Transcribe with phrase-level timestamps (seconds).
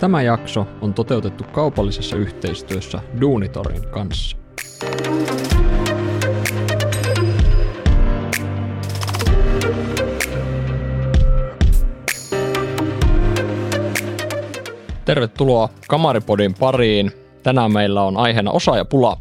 [0.00, 4.36] Tämä jakso on toteutettu kaupallisessa yhteistyössä Duunitorin kanssa.
[15.04, 17.12] Tervetuloa Kamaripodin pariin.
[17.42, 19.16] Tänään meillä on aiheena osaajapula.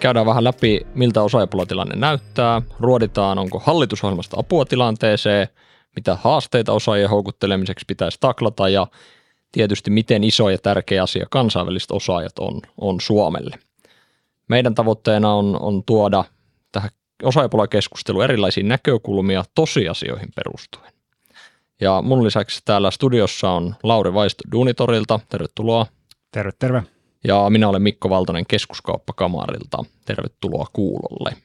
[0.00, 2.62] Käydään vähän läpi, miltä osaajapulatilanne näyttää.
[2.80, 5.48] Ruoditaan, onko hallitusohjelmasta apua tilanteeseen,
[5.96, 8.86] mitä haasteita osaajien houkuttelemiseksi pitäisi taklata ja
[9.52, 13.58] tietysti miten iso ja tärkeä asia kansainväliset osaajat on, on Suomelle.
[14.48, 16.24] Meidän tavoitteena on, on tuoda
[16.72, 16.90] tähän
[17.22, 20.92] osaajapulakeskusteluun erilaisia näkökulmia tosiasioihin perustuen.
[21.80, 25.20] Ja mun lisäksi täällä studiossa on Lauri Vaisto Duunitorilta.
[25.28, 25.86] Tervetuloa.
[26.30, 26.82] Terve, terve.
[27.24, 29.84] Ja minä olen Mikko Valtonen Keskuskauppakamarilta.
[30.04, 31.36] Tervetuloa kuulolle.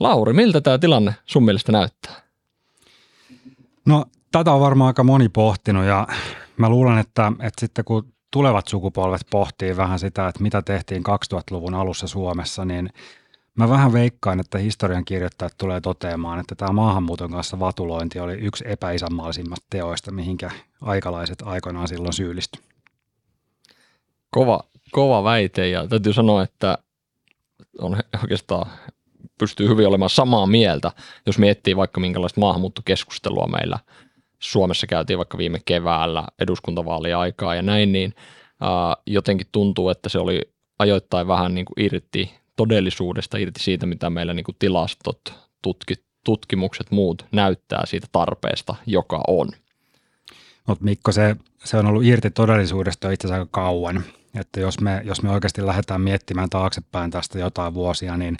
[0.00, 2.22] Lauri, miltä tämä tilanne sun mielestä näyttää?
[3.86, 4.04] No
[4.38, 6.06] tätä on varmaan aika moni pohtinut ja
[6.56, 11.74] mä luulen, että, että sitten kun tulevat sukupolvet pohtii vähän sitä, että mitä tehtiin 2000-luvun
[11.74, 12.90] alussa Suomessa, niin
[13.54, 18.64] mä vähän veikkaan, että historian kirjoittajat tulee toteamaan, että tämä maahanmuuton kanssa vatulointi oli yksi
[18.66, 22.62] epäisänmaallisimmasta teoista, mihinkä aikalaiset aikoinaan silloin syyllistyi.
[24.30, 26.78] Kova, kova väite ja täytyy sanoa, että
[27.78, 28.66] on oikeastaan
[29.38, 30.92] pystyy hyvin olemaan samaa mieltä,
[31.26, 33.78] jos miettii vaikka minkälaista maahanmuuttokeskustelua meillä
[34.44, 38.14] Suomessa käytiin vaikka viime keväällä eduskuntavaaliaikaa ja näin, niin
[39.06, 40.40] jotenkin tuntuu, että se oli
[40.78, 46.90] ajoittain vähän niin kuin irti todellisuudesta, irti siitä, mitä meillä niin kuin tilastot, tutki, tutkimukset,
[46.90, 49.48] muut näyttää siitä tarpeesta, joka on.
[50.66, 54.04] Mutta Mikko, se, se on ollut irti todellisuudesta itse asiassa aika kauan.
[54.40, 58.36] Että jos me, jos me oikeasti lähdetään miettimään taaksepäin tästä jotain vuosia, niin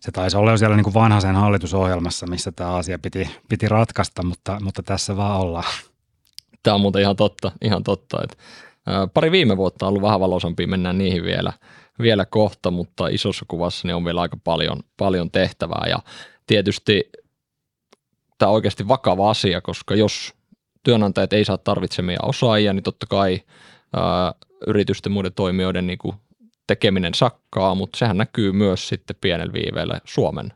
[0.00, 4.24] se taisi olla jo siellä niin kuin vanhaisen hallitusohjelmassa, missä tämä asia piti, piti ratkaista,
[4.24, 5.72] mutta, mutta tässä vaan ollaan.
[6.62, 8.18] Tämä on muuten ihan totta, ihan totta.
[8.24, 8.36] Että,
[9.14, 11.52] pari viime vuotta on ollut vähän valoisampia, mennään niihin vielä,
[11.98, 15.98] vielä kohta, mutta isossa kuvassa niin on vielä aika paljon, paljon tehtävää ja
[16.46, 17.10] tietysti
[18.38, 20.34] tämä on oikeasti vakava asia, koska jos
[20.82, 23.40] työnantajat ei saa tarvitsemia osaajia, niin totta kai
[23.96, 24.34] ää,
[24.66, 26.16] yritysten muiden toimijoiden niin kuin
[26.70, 30.52] tekeminen sakkaa, mutta sehän näkyy myös sitten pienellä viiveellä Suomen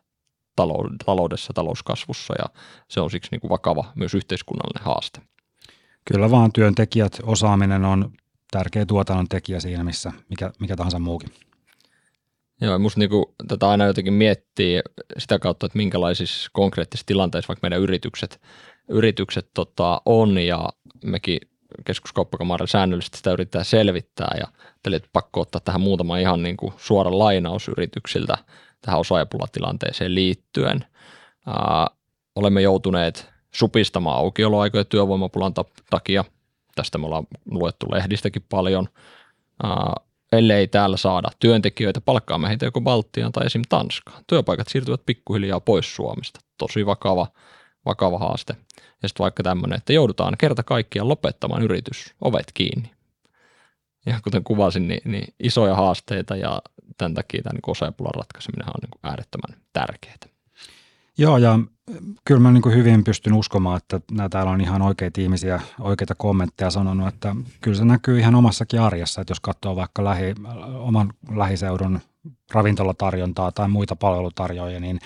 [1.04, 2.44] taloudessa, talouskasvussa ja
[2.88, 5.20] se on siksi niin kuin vakava myös yhteiskunnallinen haaste.
[6.04, 8.12] Kyllä vaan työntekijät, osaaminen on
[8.50, 11.30] tärkeä tuotannon tekijä siinä, missä mikä, mikä tahansa muukin.
[12.60, 14.80] Joo, musta niin kuin, tätä aina jotenkin miettii
[15.18, 18.40] sitä kautta, että minkälaisissa konkreettisissa tilanteissa vaikka meidän yritykset,
[18.88, 20.68] yritykset tota, on ja
[21.04, 21.38] mekin
[21.84, 24.46] keskuskauppakamarilla säännöllisesti sitä yrittää selvittää ja
[24.82, 28.38] teille pakko ottaa tähän muutama ihan niin kuin suora lainaus yrityksiltä
[28.80, 30.84] tähän osaajapulatilanteeseen liittyen.
[31.46, 31.86] Ää,
[32.34, 35.52] olemme joutuneet supistamaan aukioloaikoja työvoimapulan
[35.90, 36.24] takia.
[36.74, 38.88] Tästä me ollaan luettu lehdistäkin paljon.
[39.62, 39.94] Ää,
[40.32, 43.62] ellei täällä saada työntekijöitä, palkkaamme heitä joko Baltiaan tai esim.
[43.68, 44.24] Tanskaan.
[44.26, 46.40] Työpaikat siirtyvät pikkuhiljaa pois Suomesta.
[46.58, 47.26] Tosi vakava,
[47.86, 48.56] vakava haaste.
[49.02, 52.90] Ja sitten vaikka tämmöinen, että joudutaan kerta kaikkiaan lopettamaan yritys, ovet kiinni.
[54.06, 56.62] Ja kuten kuvasin, niin, niin isoja haasteita ja
[56.98, 60.16] tämän takia tämä niin osaajapulan ratkaiseminen on niin äärettömän tärkeää.
[61.18, 61.58] Joo, ja
[62.24, 66.70] kyllä mä niin hyvin pystyn uskomaan, että nämä täällä on ihan oikeita ihmisiä, oikeita kommentteja
[66.70, 70.34] sanonut, että kyllä se näkyy ihan omassakin arjessa, että jos katsoo vaikka lähi,
[70.78, 72.00] oman lähiseudun
[72.52, 74.98] ravintolatarjontaa tai muita palvelutarjoajia, niin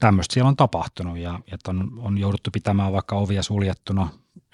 [0.00, 4.08] tämmöistä siellä on tapahtunut ja että on, on jouduttu pitämään vaikka ovia suljettuna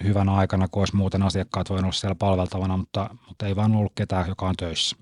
[0.05, 3.93] hyvän aikana, kun olisi muuten asiakkaat voineet olla siellä palveltavana, mutta, mutta ei vaan ollut
[3.95, 4.97] ketään, joka on töissä.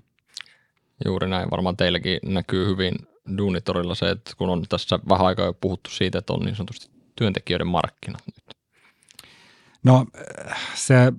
[1.05, 1.51] Juuri näin.
[1.51, 2.95] Varmaan teilläkin näkyy hyvin
[3.37, 6.89] Duunitorilla se, että kun on tässä vähän aikaa jo puhuttu siitä, että on niin sanotusti
[7.15, 8.57] työntekijöiden markkinat nyt.
[9.83, 10.05] No
[10.75, 11.13] se,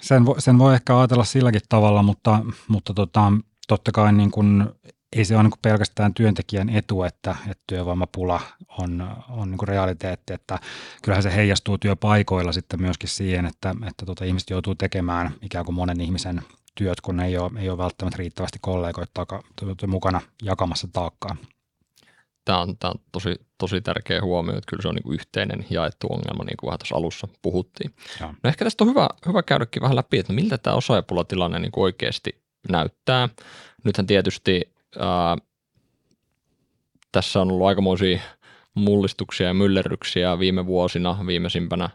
[0.00, 3.32] sen, voi, sen voi ehkä ajatella silläkin tavalla, mutta, mutta tota,
[3.68, 4.66] totta kai niin kuin
[5.16, 8.40] ei se ole niin pelkästään työntekijän etu, että, että työvoimapula
[8.78, 10.58] on, on niin realiteetti, että
[11.02, 15.74] kyllähän se heijastuu työpaikoilla sitten myöskin siihen, että, että tuota, ihmiset joutuu tekemään ikään kuin
[15.74, 16.42] monen ihmisen
[16.74, 21.36] työt, kun ei ole, ei ole välttämättä riittävästi kollegoita taka, tuota, mukana jakamassa taakkaa.
[22.44, 26.06] Tämä on, tämä on tosi, tosi tärkeä huomio, että kyllä se on niin yhteinen jaettu
[26.10, 27.94] ongelma, niin kuin vähän tuossa alussa puhuttiin.
[28.42, 32.42] No ehkä tästä on hyvä, hyvä käydäkin vähän läpi, että miltä tämä osaajapulatilanne niin oikeasti
[32.68, 33.28] näyttää.
[33.84, 35.36] Nythän tietysti ää,
[37.12, 38.20] tässä on ollut aikamoisia
[38.74, 41.90] mullistuksia ja myllerryksiä viime vuosina, viimeisimpänä,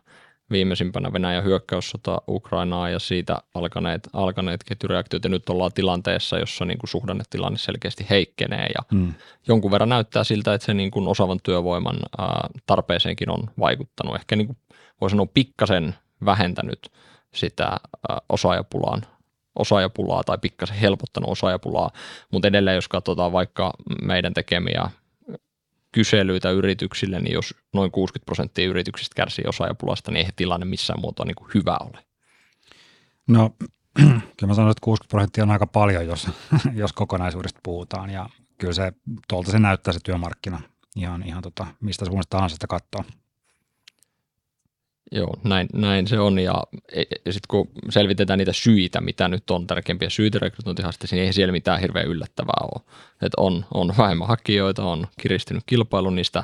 [0.51, 6.78] viimeisimpänä Venäjän hyökkäyssota Ukrainaa ja siitä alkaneet, alkaneet ketjureaktiot ja nyt ollaan tilanteessa, jossa niin
[6.78, 9.13] kuin suhdannetilanne selkeästi heikkenee ja mm.
[9.48, 14.16] jonkun verran näyttää siltä, että se niin kuin osaavan työvoiman ää, tarpeeseenkin on vaikuttanut.
[14.16, 14.57] Ehkä niin kuin
[15.01, 15.95] voi sanoa pikkasen
[16.25, 16.92] vähentänyt
[17.34, 17.78] sitä
[18.30, 19.01] osaajapulaan
[19.56, 21.92] osaajapulaa tai pikkasen helpottanut osaajapulaa,
[22.32, 24.90] mutta edelleen jos katsotaan vaikka meidän tekemiä
[25.92, 31.26] kyselyitä yrityksille, niin jos noin 60 prosenttia yrityksistä kärsii osaajapulasta, niin ei tilanne missään muotoa
[31.26, 32.04] niin kuin hyvä ole.
[33.28, 33.50] No
[34.38, 36.28] kyllä mä sanoin, että 60 prosenttia on aika paljon, jos,
[36.82, 38.94] jos kokonaisuudesta puhutaan ja kyllä se,
[39.28, 40.62] tuolta se näyttää se työmarkkina
[40.96, 43.04] ihan, ihan tota, mistä suunnasta tahansa sitä katsoo.
[45.15, 46.39] Joo, näin, näin se on.
[46.39, 46.63] Ja,
[47.25, 51.51] ja sitten kun selvitetään niitä syitä, mitä nyt on tärkeimpiä syitä rekrytointihaasteisiin, niin ei siellä
[51.51, 52.81] mitään hirveän yllättävää ole.
[53.21, 56.44] Että on, on vähemmän hakijoita, on kiristynyt kilpailu niistä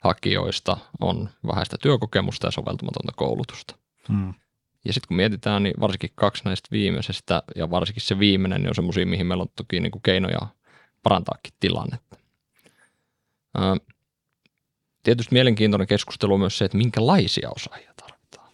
[0.00, 3.76] hakijoista, on vähäistä työkokemusta ja soveltumatonta koulutusta.
[4.08, 4.34] Hmm.
[4.84, 8.74] Ja sitten kun mietitään, niin varsinkin kaksi näistä viimeisestä ja varsinkin se viimeinen, niin on
[8.74, 10.38] semmoisia, mihin meillä on toki niin kuin keinoja
[11.02, 12.16] parantaakin tilannetta.
[15.06, 18.52] Tietysti mielenkiintoinen keskustelu on myös se, että minkälaisia osaajia tarvitaan.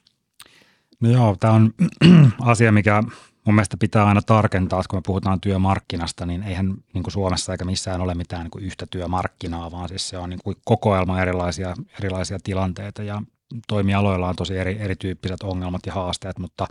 [1.01, 1.75] No joo, tämä on
[2.53, 3.03] asia, mikä
[3.47, 7.53] mun mielestä pitää aina tarkentaa, että kun me puhutaan työmarkkinasta, niin eihän niin kuin Suomessa
[7.53, 11.23] eikä missään ole mitään niin kuin yhtä työmarkkinaa, vaan siis se on niin kuin kokoelma
[11.23, 13.23] erilaisia, erilaisia tilanteita ja
[13.69, 16.67] toimialoilla on tosi eri, erityyppiset ongelmat ja haasteet, mutta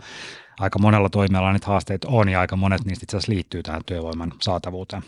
[0.60, 4.32] aika monella toimialalla niitä haasteita on ja aika monet niistä itse asiassa liittyy tähän työvoiman
[4.40, 5.02] saatavuuteen.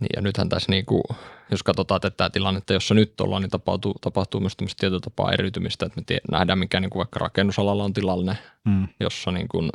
[0.00, 1.02] Niin ja nythän tässä, niin kuin,
[1.50, 5.86] jos katsotaan tätä tilannetta, jossa nyt ollaan, niin tapahtuu, tapahtuu myös tämmöistä tietyllä tapaa eriytymistä,
[5.86, 8.88] että me tie, nähdään, mikä niin kuin vaikka rakennusalalla on tilanne, mm.
[9.00, 9.70] jossa niin kuin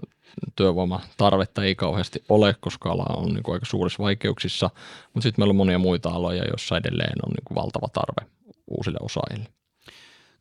[0.55, 4.69] työvoimatarvetta ei kauheasti ole, koska ala on niin kuin aika suurissa vaikeuksissa,
[5.13, 8.31] mutta sitten meillä on monia muita aloja, joissa edelleen on niin kuin valtava tarve
[8.67, 9.49] uusille osaajille.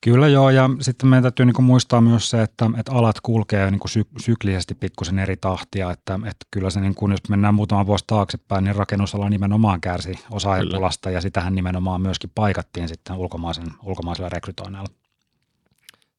[0.04, 3.80] Kyllä joo, ja sitten meidän täytyy niin muistaa myös se, että, että alat kulkee niin
[3.88, 8.04] syk- syklisesti pikkusen eri tahtia, että, että kyllä se, niin kuin, jos mennään muutama vuosi
[8.06, 14.88] taaksepäin, niin rakennusala nimenomaan kärsi osaajapulasta, ja sitähän nimenomaan myöskin paikattiin sitten ulkomaisen, ulkomaisella rekrytoinnilla.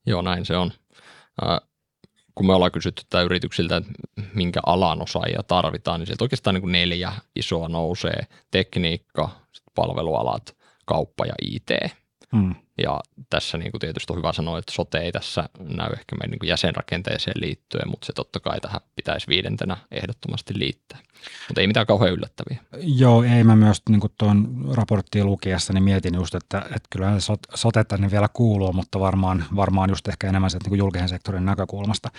[0.05, 0.71] Joo, näin se on.
[1.43, 1.59] Äh,
[2.35, 3.91] kun me ollaan kysytty tätä yrityksiltä, että
[4.33, 8.27] minkä alan osaajia tarvitaan, niin sieltä oikeastaan niin kuin neljä isoa nousee.
[8.51, 9.29] Tekniikka,
[9.75, 10.55] palvelualat,
[10.85, 11.69] kauppa ja IT.
[12.35, 12.55] Hmm.
[12.83, 12.99] Ja
[13.29, 16.39] tässä niin kuin tietysti on hyvä sanoa, että sote ei tässä näy ehkä meidän niin
[16.39, 20.99] kuin jäsenrakenteeseen liittyen, mutta se totta kai tähän pitäisi viidentenä ehdottomasti liittää.
[21.47, 22.59] Mutta ei mitään kauhean yllättäviä.
[22.77, 27.39] Joo, ei mä myös niin tuon raporttia lukiessa niin mietin just, että, että kyllä sot,
[27.53, 32.09] sote tänne vielä kuuluu, mutta varmaan, varmaan just ehkä enemmän se niin julkisen sektorin näkökulmasta.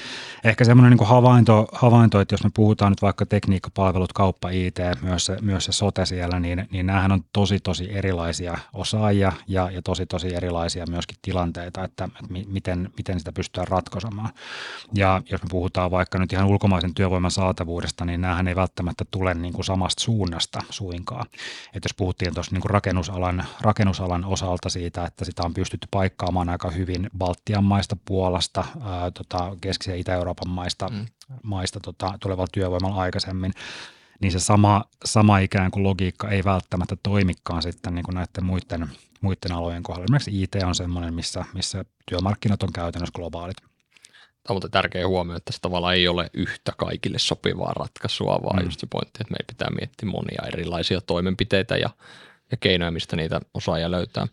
[0.44, 5.26] Ehkä semmoinen niin havainto, havainto, että jos me puhutaan nyt vaikka tekniikkapalvelut, kauppa, IT, myös
[5.26, 9.82] se, myös se sote siellä, niin, niin näähän on tosi tosi erilaisia osaajia ja, ja
[9.82, 14.28] tosi tosi erilaisia myöskin tilanteita, että, että miten, miten sitä pystytään ratkaisemaan.
[14.94, 19.34] Ja jos me puhutaan vaikka nyt ihan ulkomaisen työvoiman saatavuudesta, niin näähän ei välttämättä tule
[19.34, 21.26] niin kuin samasta suunnasta suinkaan.
[21.74, 26.48] Et jos puhuttiin tuossa niin kuin rakennusalan, rakennusalan osalta siitä, että sitä on pystytty paikkaamaan
[26.48, 31.06] aika hyvin Baltian maista, Puolasta, ää, tota, Keski- ja Itä-Euroopan maista, mm.
[31.42, 33.52] maista tota, tulevalla työvoimalla aikaisemmin,
[34.20, 38.88] niin se sama, sama ikään kuin logiikka ei välttämättä toimikaan sitten niin kuin näiden muiden,
[39.20, 40.04] muiden alojen kohdalla.
[40.04, 43.56] Esimerkiksi IT on sellainen, missä, missä työmarkkinat on käytännössä globaalit.
[43.56, 48.62] Tämä on mutta tärkeä huomio, että tässä tavallaan ei ole yhtä kaikille sopivaa ratkaisua, vaan
[48.62, 48.64] mm.
[48.64, 51.90] just se pointti, että meidän pitää miettiä monia erilaisia toimenpiteitä ja,
[52.50, 54.26] ja keinoja, mistä niitä osaajia löytää.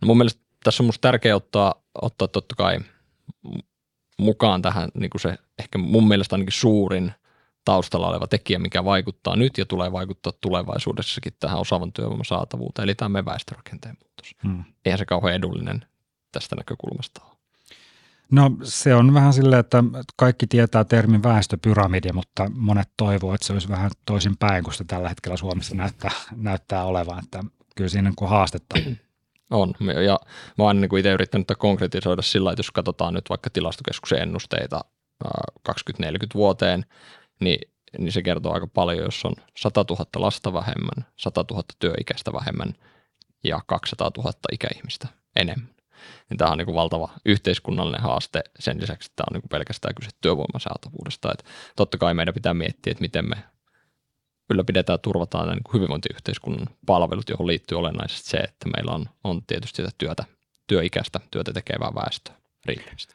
[0.00, 2.78] No mun mielestä tässä on minusta tärkeää ottaa, ottaa totta kai
[4.18, 7.12] mukaan tähän niin kuin se ehkä mun mielestä ainakin suurin
[7.68, 12.94] taustalla oleva tekijä, mikä vaikuttaa nyt ja tulee vaikuttaa tulevaisuudessakin tähän osaavan työvoiman saatavuuteen, eli
[12.94, 14.34] tämä meidän väestörakenteen muutos.
[14.42, 14.64] Hmm.
[14.84, 15.84] Eihän se kauhean edullinen
[16.32, 17.36] tästä näkökulmasta ole.
[18.32, 19.84] No se on vähän silleen, että
[20.16, 24.84] kaikki tietää termin väestöpyramidi, mutta monet toivoo, että se olisi vähän toisin päin kuin se
[24.84, 27.44] tällä hetkellä Suomessa näyttää, näyttää olevan, että
[27.76, 28.78] kyllä siinä on haastetta.
[29.50, 29.74] On,
[30.06, 30.20] ja
[30.58, 34.80] mä oon niin itse yrittänyt konkretisoida sillä, että jos katsotaan nyt vaikka tilastokeskuksen ennusteita
[35.62, 36.84] 2040 vuoteen,
[37.40, 42.32] niin, niin se kertoo aika paljon, jos on 100 000 lasta vähemmän, 100 000 työikäistä
[42.32, 42.74] vähemmän
[43.44, 45.78] ja 200 000 ikäihmistä enemmän
[46.30, 49.48] niin tämä on niin kuin valtava yhteiskunnallinen haaste sen lisäksi, että tämä on niin kuin
[49.48, 51.32] pelkästään kyse työvoiman saatavuudesta.
[51.32, 51.44] Että
[51.76, 53.36] totta kai meidän pitää miettiä, että miten me
[54.50, 59.42] ylläpidetään ja turvataan niin kuin hyvinvointiyhteiskunnan palvelut, johon liittyy olennaisesti se, että meillä on, on
[59.46, 60.24] tietysti sitä työtä,
[60.66, 62.34] työikäistä, työtä tekevää väestöä
[62.66, 63.14] riittävästi.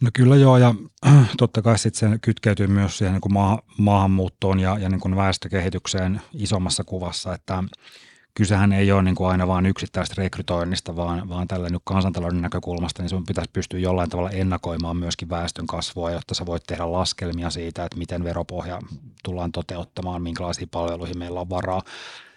[0.00, 0.74] No kyllä joo, ja
[1.38, 3.34] totta kai sitten se kytkeytyy myös siihen niin kuin
[3.78, 7.64] maahanmuuttoon ja, ja niin kuin väestökehitykseen isommassa kuvassa, että
[8.34, 13.02] kysehän ei ole niin kuin aina vain yksittäistä rekrytoinnista, vaan, vaan tällä nyt kansantalouden näkökulmasta,
[13.02, 17.50] niin sun pitäisi pystyä jollain tavalla ennakoimaan myöskin väestön kasvua, jotta sä voit tehdä laskelmia
[17.50, 18.80] siitä, että miten veropohja
[19.24, 21.82] tullaan toteuttamaan, minkälaisiin palveluihin meillä on varaa.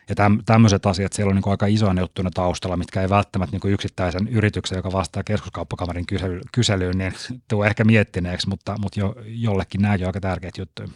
[0.09, 3.73] Ja täm, tämmöiset asiat, siellä on niin aika isoja juttuja taustalla, mitkä ei välttämättä niin
[3.73, 7.13] yksittäisen yrityksen, joka vastaa keskuskauppakamarin kysely, kyselyyn, niin
[7.49, 10.87] tuo ehkä miettineeksi, mutta, mutta jo, jollekin nämäkin on aika tärkeitä juttuja.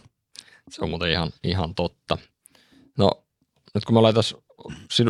[0.70, 2.18] Se on muuten ihan, ihan totta.
[2.98, 3.10] No
[3.74, 4.36] nyt kun me ollaan tässä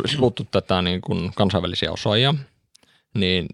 [0.05, 2.35] sivuttu tätä niin kuin kansainvälisiä osaajia,
[3.15, 3.47] niin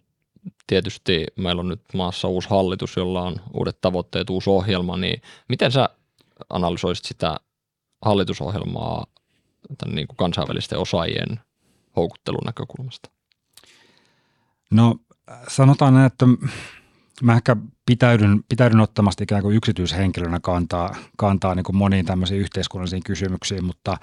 [0.68, 5.72] tietysti meillä on nyt maassa uusi hallitus, jolla on uudet tavoitteet, uusi ohjelma, niin miten
[5.72, 5.90] sä
[6.50, 7.38] analysoisit sitä
[8.06, 9.06] hallitusohjelmaa
[9.78, 11.40] tämän niin kuin kansainvälisten osaajien
[11.96, 13.10] houkuttelun näkökulmasta?
[14.72, 14.96] No
[15.48, 16.26] sanotaan näin, että
[17.24, 17.56] mä ehkä
[17.86, 23.98] pitäydyn, pitäydyn ottamasta ikään kuin yksityishenkilönä kantaa, kantaa niin kuin moniin tämmöisiin yhteiskunnallisiin kysymyksiin, mutta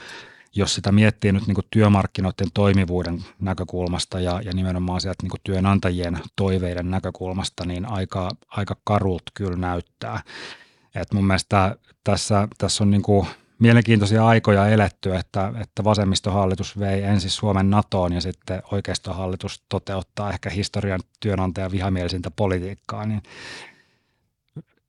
[0.54, 5.40] jos sitä miettii nyt niin kuin työmarkkinoiden toimivuuden näkökulmasta ja, ja nimenomaan sieltä niin kuin
[5.44, 10.22] työnantajien toiveiden näkökulmasta, niin aika, aika karult kyllä näyttää.
[10.94, 13.26] Et mun mielestä tässä, tässä on niin kuin
[13.62, 20.50] mielenkiintoisia aikoja eletty, että, että vasemmistohallitus vei ensin Suomen NATOon ja sitten oikeistohallitus toteuttaa ehkä
[20.50, 23.22] historian työnantajan vihamielisintä politiikkaa, niin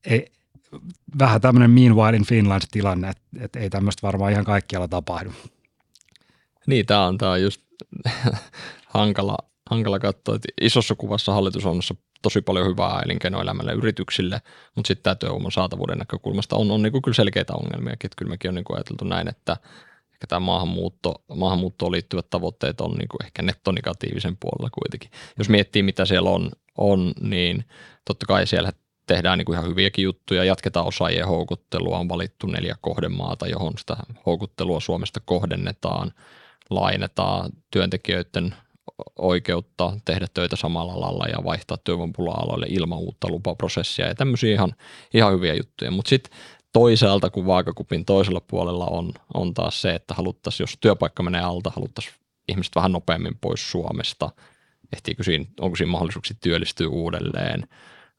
[0.06, 0.32] ei,
[1.18, 5.32] vähän tämmöinen meanwhile in Finland tilanne, että, että ei tämmöistä varmaan ihan kaikkialla tapahdu.
[6.66, 7.60] Niin, tämä on, tämä on just
[8.86, 9.36] hankala,
[9.70, 14.40] hankala katsoa, että isossa kuvassa hallitusohjelmassa tosi paljon hyvää elinkeinoelämälle yrityksille,
[14.74, 18.48] mutta sitten tämä työvoiman saatavuuden näkökulmasta on, on niin kyllä selkeitä ongelmia, että kyllä mekin
[18.48, 19.56] on niin kuin ajateltu näin, että
[20.12, 25.10] ehkä tämä maahanmuutto, maahanmuuttoon liittyvät tavoitteet on niin ehkä nettonegatiivisen puolella kuitenkin.
[25.38, 27.64] Jos miettii, mitä siellä on, on niin
[28.04, 28.72] totta kai siellä
[29.06, 33.96] tehdään niin kuin ihan hyviäkin juttuja, jatketaan osaajien houkuttelua, on valittu neljä kohdemaata, johon sitä
[34.26, 36.12] houkuttelua Suomesta kohdennetaan,
[36.70, 38.54] lainetaan työntekijöiden
[39.18, 44.74] oikeutta tehdä töitä samalla alalla ja vaihtaa työvoimapula-aloille ilman uutta lupaprosessia ja tämmöisiä ihan,
[45.14, 45.90] ihan hyviä juttuja.
[45.90, 46.32] Mutta sitten
[46.72, 51.72] toisaalta, kun vaakakupin toisella puolella on, on taas se, että haluttaisiin, jos työpaikka menee alta,
[51.76, 52.14] haluttaisiin
[52.48, 54.30] ihmiset vähän nopeammin pois Suomesta,
[54.92, 57.68] ehtiikö siinä, onko siinä mahdollisuuksia työllistyä uudelleen,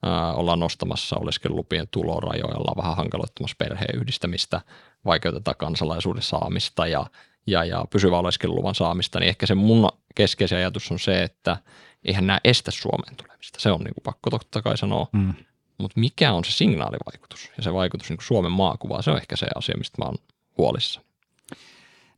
[0.08, 4.62] äh, ollaan nostamassa oleskelulupien tulorajoja, ollaan vähän hankaloittamassa perheen yhdistämistä,
[5.06, 7.06] vaikeutetaan kansalaisuuden saamista ja,
[7.48, 11.58] ja, ja pysyvä oleskeluluvan saamista, niin ehkä se mun keskeisin ajatus on se, että
[12.06, 13.60] eihän nämä estä Suomeen tulemista.
[13.60, 15.08] Se on niin kuin pakko totta kai sanoa.
[15.12, 15.34] Mm.
[15.78, 19.36] Mutta mikä on se signaalivaikutus ja se vaikutus niin kuin Suomen maakuvaa, se on ehkä
[19.36, 20.18] se asia, mistä mä oon
[20.58, 21.02] huolissa.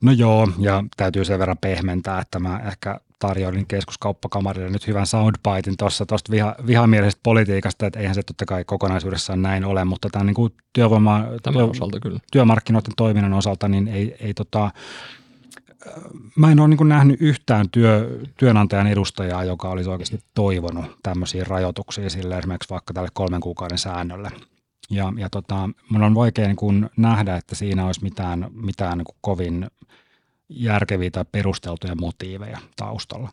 [0.01, 5.77] No joo, ja täytyy sen verran pehmentää, että mä ehkä tarjoilin keskuskauppakamarille nyt hyvän soundbitein
[5.77, 10.25] tuossa tuosta viha, vihamielisestä politiikasta, että eihän se totta kai kokonaisuudessaan näin ole, mutta tämän
[10.25, 12.19] niin kuin työvoima, työ, osalta kyllä.
[12.31, 14.71] työmarkkinoiden toiminnan osalta, niin ei, ei tota,
[16.36, 22.09] mä en ole niin nähnyt yhtään työ, työnantajan edustajaa, joka olisi oikeasti toivonut tämmöisiä rajoituksia
[22.09, 24.29] sille esimerkiksi vaikka tälle kolmen kuukauden säännölle.
[24.89, 29.67] Ja, ja tota, mun on vaikea niin nähdä, että siinä olisi mitään, mitään niin kovin
[30.50, 33.30] järkeviä tai perusteltuja motiiveja taustalla.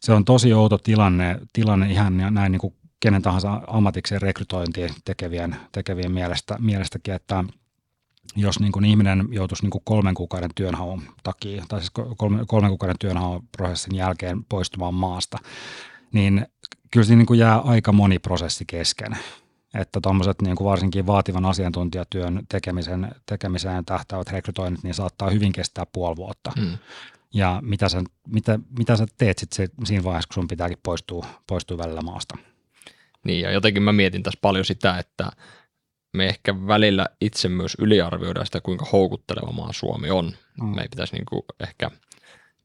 [0.00, 5.56] Se on tosi outo tilanne, tilanne ihan näin niin kuin kenen tahansa ammatikseen rekrytointia tekevien,
[5.72, 7.44] tekevien mielestä, mielestäkin, että
[8.36, 12.70] jos niin kuin ihminen joutuisi niin kuin kolmen kuukauden työnhaun takia, tai siis kolme, kolmen
[12.70, 15.38] kuukauden työnhaun prosessin jälkeen poistumaan maasta,
[16.12, 16.46] niin
[16.90, 19.16] kyllä siinä niin kuin jää aika moni prosessi kesken
[19.74, 25.86] että tuommoiset niin kuin varsinkin vaativan asiantuntijatyön tekemisen, tekemiseen tähtävät rekrytoinnit, niin saattaa hyvin kestää
[25.92, 26.52] puoli vuotta.
[26.58, 26.78] Mm.
[27.34, 31.26] Ja mitä sä, mitä, mitä sä teet sit se, siinä vaiheessa, kun sun pitääkin poistua,
[31.46, 32.38] poistua välillä maasta?
[33.24, 35.30] Niin, ja jotenkin mä mietin tässä paljon sitä, että
[36.16, 40.32] me ehkä välillä itse myös yliarvioidaan sitä, kuinka houkutteleva maa Suomi on.
[40.60, 40.68] Mm.
[40.68, 41.90] Me ei pitäisi niin kuin ehkä–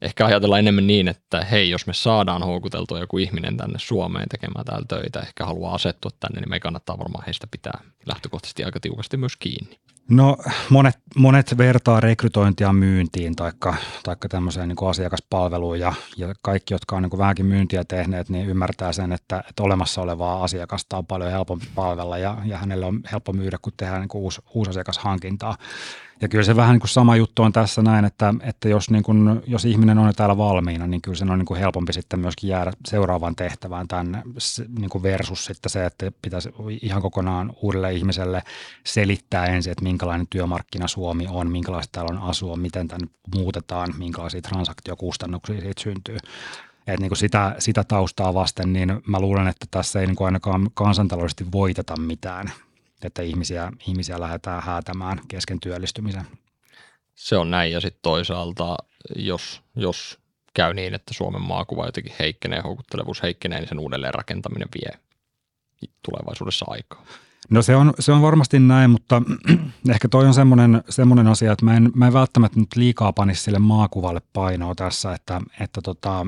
[0.06, 4.66] ehkä ajatella enemmän niin, että hei, jos me saadaan houkuteltua joku ihminen tänne Suomeen tekemään
[4.66, 9.18] täällä töitä, ehkä haluaa asettua tänne, niin me kannattaa varmaan heistä pitää lähtökohtaisesti aika tiukasti
[9.18, 9.80] myös kiinni.
[10.10, 10.38] No
[10.70, 16.96] monet, monet vertaa rekrytointia myyntiin taikka, taikka tämmöiseen niin kuin asiakaspalveluun ja, ja kaikki, jotka
[16.96, 21.06] on niin kuin vähänkin myyntiä tehneet, niin ymmärtää sen, että, että olemassa olevaa asiakasta on
[21.06, 24.70] paljon helpompi palvella ja, ja hänelle on helppo myydä, kun tehdään niin kuin uusi, uusi
[24.70, 25.58] asiakashankintaa.
[26.22, 29.04] Ja kyllä se vähän niin kuin sama juttu on tässä näin, että, että jos, niin
[29.04, 32.50] kuin, jos ihminen on täällä valmiina, niin kyllä sen on niin kuin helpompi sitten myöskin
[32.50, 34.24] jäädä seuraavaan tehtävään tänne
[34.80, 36.50] niin kuin versus sitten se, että pitäisi
[36.82, 38.44] ihan kokonaan uudelle ihmiselle
[38.84, 44.42] selittää ensin, että minkälainen työmarkkina Suomi on, minkälaista täällä on asua, miten tänne muutetaan, minkälaisia
[44.42, 46.18] transaktiokustannuksia siitä syntyy.
[46.88, 50.26] että niin kuin sitä, sitä taustaa vasten, niin mä luulen, että tässä ei niin kuin
[50.26, 52.52] ainakaan kansantaloudellisesti voiteta mitään
[53.04, 56.26] että ihmisiä, ihmisiä lähdetään häätämään kesken työllistymisen.
[57.16, 58.78] Se on näin ja sitten toisaalta,
[59.16, 60.20] jos, jos
[60.54, 65.00] käy niin, että Suomen maakuva jotenkin heikkenee, houkuttelevuus heikkenee, niin sen uudelleen rakentaminen vie
[66.02, 67.06] tulevaisuudessa aikaa.
[67.50, 69.22] No se on, se on varmasti näin, mutta
[69.94, 73.44] ehkä toi on semmoinen, semmoinen asia, että mä en, mä en välttämättä nyt liikaa panisi
[73.44, 76.26] sille maakuvalle painoa tässä, että, että tota,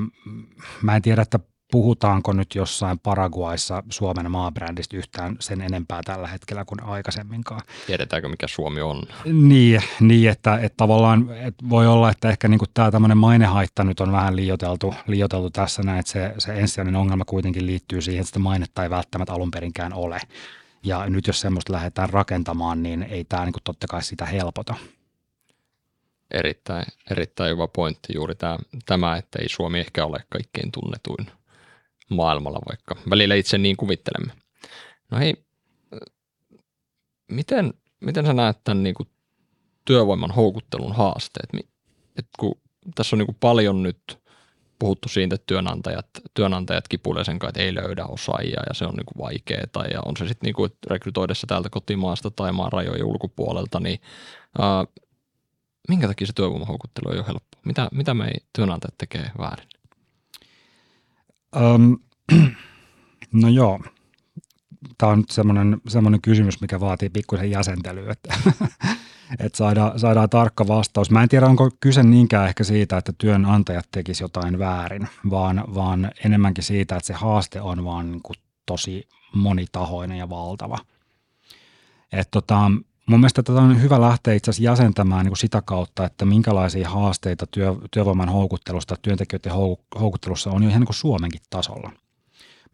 [0.82, 1.40] mä en tiedä, että
[1.72, 7.60] puhutaanko nyt jossain Paraguayssa Suomen maabrändistä yhtään sen enempää tällä hetkellä kuin aikaisemminkaan.
[7.86, 9.02] Tiedetäänkö, mikä Suomi on?
[9.24, 14.00] Niin, niin että, että tavallaan että voi olla, että ehkä niin tämä tämmöinen mainehaitta nyt
[14.00, 18.26] on vähän liioteltu, liioteltu tässä näin, että se, se ensisijainen ongelma kuitenkin liittyy siihen, että
[18.26, 20.20] sitä mainetta ei välttämättä alun perinkään ole.
[20.82, 24.74] Ja nyt jos semmoista lähdetään rakentamaan, niin ei tämä niin totta kai sitä helpota.
[26.30, 31.37] Erittäin, erittäin hyvä pointti juuri tämä, tämä, että ei Suomi ehkä ole kaikkein tunnetuin
[32.08, 34.32] maailmalla, vaikka välillä itse niin kuvittelemme.
[35.10, 35.34] No hei,
[37.28, 39.08] miten, miten sä näet tämän niin kuin
[39.84, 41.48] työvoiman houkuttelun haasteet?
[42.16, 42.54] Et kun
[42.94, 44.18] tässä on niin kuin paljon nyt
[44.78, 48.94] puhuttu siitä, että työnantajat, työnantajat kipuilee sen kanssa, että ei löydä osaajia ja se on
[48.94, 53.04] niin kuin vaikeaa ja on se sitten niin kuin rekrytoidessa täältä kotimaasta tai maan rajojen
[53.04, 54.00] ulkopuolelta, niin
[54.58, 54.84] ää,
[55.88, 57.58] minkä takia se työvoimahoukuttelu ei ole helppo?
[57.64, 59.68] Mitä, mitä me työnantajat tekee väärin?
[61.60, 61.98] Um,
[63.42, 63.80] no joo,
[64.98, 68.34] tämä on nyt semmoinen, semmoinen kysymys, mikä vaatii pikkusen jäsentelyä, että,
[69.44, 71.10] että saadaan, saadaan tarkka vastaus.
[71.10, 76.10] Mä en tiedä, onko kyse niinkään ehkä siitä, että työnantajat tekisivät jotain väärin, vaan, vaan
[76.24, 78.36] enemmänkin siitä, että se haaste on vaan niin kuin
[78.66, 80.78] tosi monitahoinen ja valtava.
[82.12, 82.70] Et tota,
[83.08, 86.88] mun mielestä tätä on hyvä lähteä itse asiassa jäsentämään niin kuin sitä kautta, että minkälaisia
[86.88, 89.52] haasteita työ, työvoiman houkuttelusta, työntekijöiden
[90.00, 91.92] houkuttelussa on jo ihan niin kuin Suomenkin tasolla–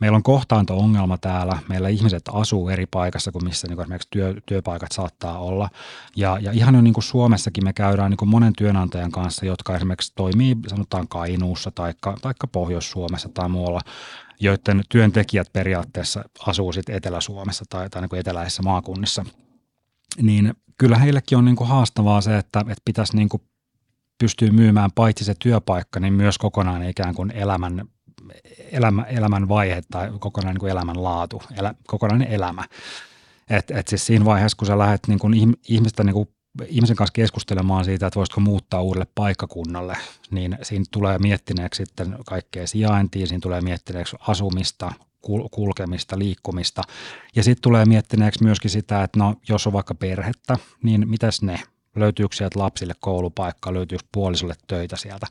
[0.01, 4.35] meillä on kohtaanto-ongelma täällä, meillä ihmiset asuu eri paikassa kuin missä niin kuin esimerkiksi työ,
[4.47, 5.69] työpaikat saattaa olla.
[6.17, 9.77] Ja, ja ihan jo niin kuin Suomessakin me käydään niin kuin monen työnantajan kanssa, jotka
[9.77, 11.95] esimerkiksi toimii sanotaan Kainuussa tai
[12.53, 13.81] Pohjois-Suomessa tai muualla,
[14.41, 19.25] joiden työntekijät periaatteessa asuu sitten Etelä-Suomessa tai, tai niin kuin eteläisissä maakunnissa.
[20.23, 23.43] Niin kyllä heillekin on niin kuin haastavaa se, että, että pitäisi niin kuin
[24.19, 27.89] pystyy myymään paitsi se työpaikka, niin myös kokonaan ikään kuin elämän
[28.73, 32.65] elämä, elämän vaihe tai kokonainen niin elämän laatu, elä, kokonainen elämä.
[33.51, 36.29] Et, et siis siinä vaiheessa, kun sä lähdet niin kuin ihmistä niin kuin
[36.67, 39.97] ihmisen kanssa keskustelemaan siitä, että voisitko muuttaa uudelle paikkakunnalle,
[40.31, 44.93] niin siinä tulee miettineeksi sitten kaikkea sijaintia, siinä tulee miettineeksi asumista,
[45.51, 46.83] kulkemista, liikkumista.
[47.37, 51.61] Ja sitten tulee miettineeksi myöskin sitä, että no, jos on vaikka perhettä, niin mitäs ne?
[51.97, 55.27] Löytyykö sieltä lapsille koulupaikka, löytyykö puolisolle töitä sieltä?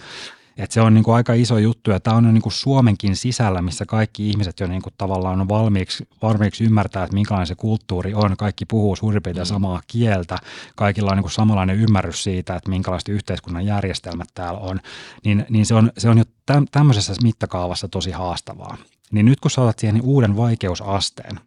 [0.58, 3.62] Et se on niin kuin aika iso juttu ja tämä on niin kuin Suomenkin sisällä,
[3.62, 8.14] missä kaikki ihmiset jo niin kuin tavallaan on valmiiksi, valmiiksi ymmärtää, että minkälainen se kulttuuri
[8.14, 8.38] on.
[8.38, 9.50] Kaikki puhuu suurin piirtein mm.
[9.50, 10.38] samaa kieltä,
[10.76, 14.80] kaikilla on niin kuin samanlainen ymmärrys siitä, että minkälaiset yhteiskunnan järjestelmät täällä on.
[15.26, 16.24] Niin, niin se, on, se on jo
[16.72, 18.78] tämmöisessä mittakaavassa tosi haastavaa.
[19.12, 21.40] Niin nyt kun saatat siihen niin uuden vaikeusasteen,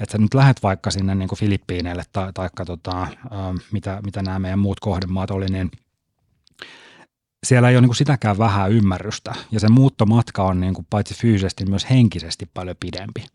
[0.00, 3.06] että sä nyt lähdet vaikka sinne niin kuin Filippiineille tai, tai tota,
[3.72, 5.70] mitä, mitä nämä meidän muut kohdemaat oli, niin–
[7.46, 9.34] siellä ei ole niin kuin sitäkään vähän ymmärrystä.
[9.50, 13.26] Ja se muuttomatka on niin kuin paitsi fyysisesti myös henkisesti paljon pidempi.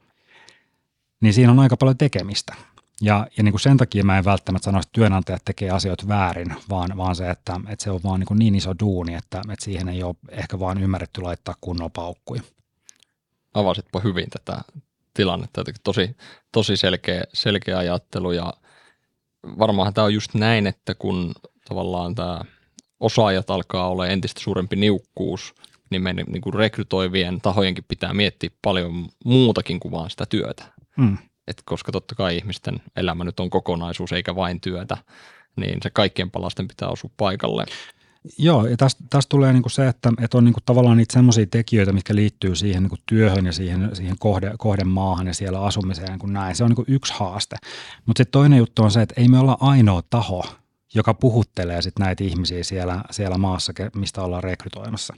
[1.22, 2.56] Niin siinä on aika paljon tekemistä.
[3.02, 6.56] Ja, ja niin kuin sen takia mä en välttämättä sano, että työnantajat tekee asioita väärin,
[6.70, 9.90] vaan, vaan se, että, että se on vaan niin, niin iso duuni, että, että siihen
[9.90, 12.42] ei ole ehkä vaan ymmärretty laittaa kunnolla paukkuja.
[13.56, 14.62] Avasitpa hyvin tätä
[15.14, 16.18] tilannetta, tosi,
[16.52, 18.54] tosi selkeä, selkeä ajattelu ja
[19.60, 21.34] varmaan tämä on just näin, että kun
[21.68, 22.42] tavallaan tämä–
[23.00, 25.56] osaajat alkaa olla entistä suurempi niukkuus,
[25.90, 30.64] niin meidän niin kuin rekrytoivien tahojenkin pitää miettiä paljon muutakin kuin vaan sitä työtä.
[30.98, 31.18] Mm.
[31.48, 34.98] Et koska totta kai ihmisten elämä nyt on kokonaisuus eikä vain työtä,
[35.56, 37.66] niin se kaikkien palasten pitää osua paikalle.
[38.38, 41.94] Joo, ja tästä, tästä tulee niinku se, että, että on niinku tavallaan niitä semmoisia tekijöitä,
[41.94, 46.56] mitkä liittyy siihen niinku työhön ja siihen, siihen kohde, kohdemaahan ja siellä asumiseen kuin näin.
[46.56, 47.56] Se on niinku yksi haaste.
[48.06, 50.46] Mutta sitten toinen juttu on se, että ei me olla ainoa taho,
[50.94, 55.14] joka puhuttelee sit näitä ihmisiä siellä, siellä maassa, mistä ollaan rekrytoimassa.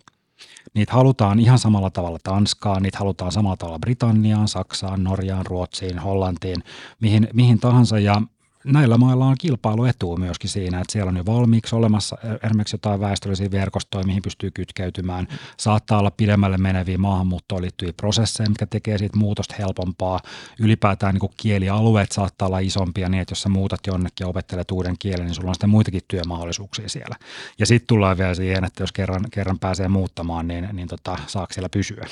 [0.74, 6.64] Niitä halutaan ihan samalla tavalla Tanskaan, niitä halutaan samalla tavalla Britanniaan, Saksaan, Norjaan, Ruotsiin, Hollantiin,
[7.02, 8.00] mihin, mihin tahansa.
[8.00, 8.22] Ja
[8.68, 13.00] näillä mailla on kilpailuetu myöskin siinä, että siellä on jo valmiiksi olemassa e, esimerkiksi jotain
[13.00, 15.28] väestöllisiä verkostoja, mihin pystyy kytkeytymään.
[15.58, 20.20] Saattaa olla pidemmälle meneviä maahanmuuttoon liittyviä prosesseja, mitkä tekee siitä muutosta helpompaa.
[20.60, 24.96] Ylipäätään niin kielialueet saattaa olla isompia niin, että jos sä muutat jonnekin ja opettelet uuden
[25.00, 27.16] kielen, niin sulla on sitten muitakin työmahdollisuuksia siellä.
[27.60, 31.54] Ja sitten tullaan vielä siihen, että jos kerran, kerran pääsee muuttamaan, niin, niin tota, saako
[31.54, 32.08] siellä pysyä.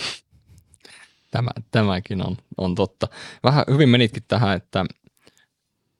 [1.31, 3.07] Tämä, tämäkin on, on totta.
[3.43, 4.85] Vähän hyvin menitkin tähän, että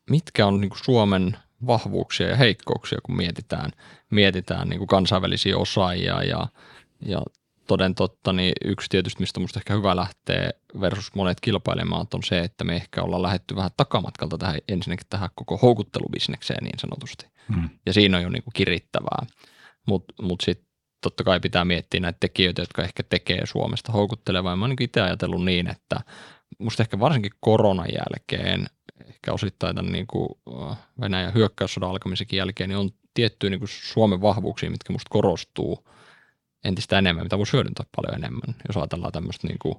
[0.10, 1.38] mitkä on niin kuin Suomen
[1.68, 3.72] vahvuuksia ja heikkouksia, kun mietitään,
[4.12, 6.48] mietitään niin kuin kansainvälisiä osaajia ja,
[7.06, 7.22] ja
[7.68, 10.50] toden totta, niin yksi tietysti, mistä minusta ehkä hyvä lähteä
[10.82, 15.30] versus monet kilpailemaan, on se, että me ehkä ollaan lähetty vähän takamatkalta tähän ensinnäkin tähän
[15.36, 17.26] koko houkuttelubisnekseen niin sanotusti.
[17.48, 17.70] Mm.
[17.86, 19.26] Ja siinä on jo niin kuin kirittävää.
[19.88, 20.68] Mutta mut, mut sitten
[21.02, 24.56] totta kai pitää miettiä näitä tekijöitä, jotka ehkä tekee Suomesta houkuttelevaa.
[24.56, 26.00] mä oon niin itse ajatellut niin, että
[26.60, 28.68] musta ehkä varsinkin koronan jälkeen,
[29.08, 30.30] ehkä osittain tämän niin kuin
[30.70, 35.88] äh, Venäjän hyökkäyssodan alkamisen jälkeen, niin on tiettyjä niin kuin Suomen vahvuuksia, mitkä musta korostuu
[36.64, 38.56] entistä enemmän, mitä voisi hyödyntää paljon enemmän.
[38.68, 39.76] Jos ajatellaan tämmöistä niin kuin,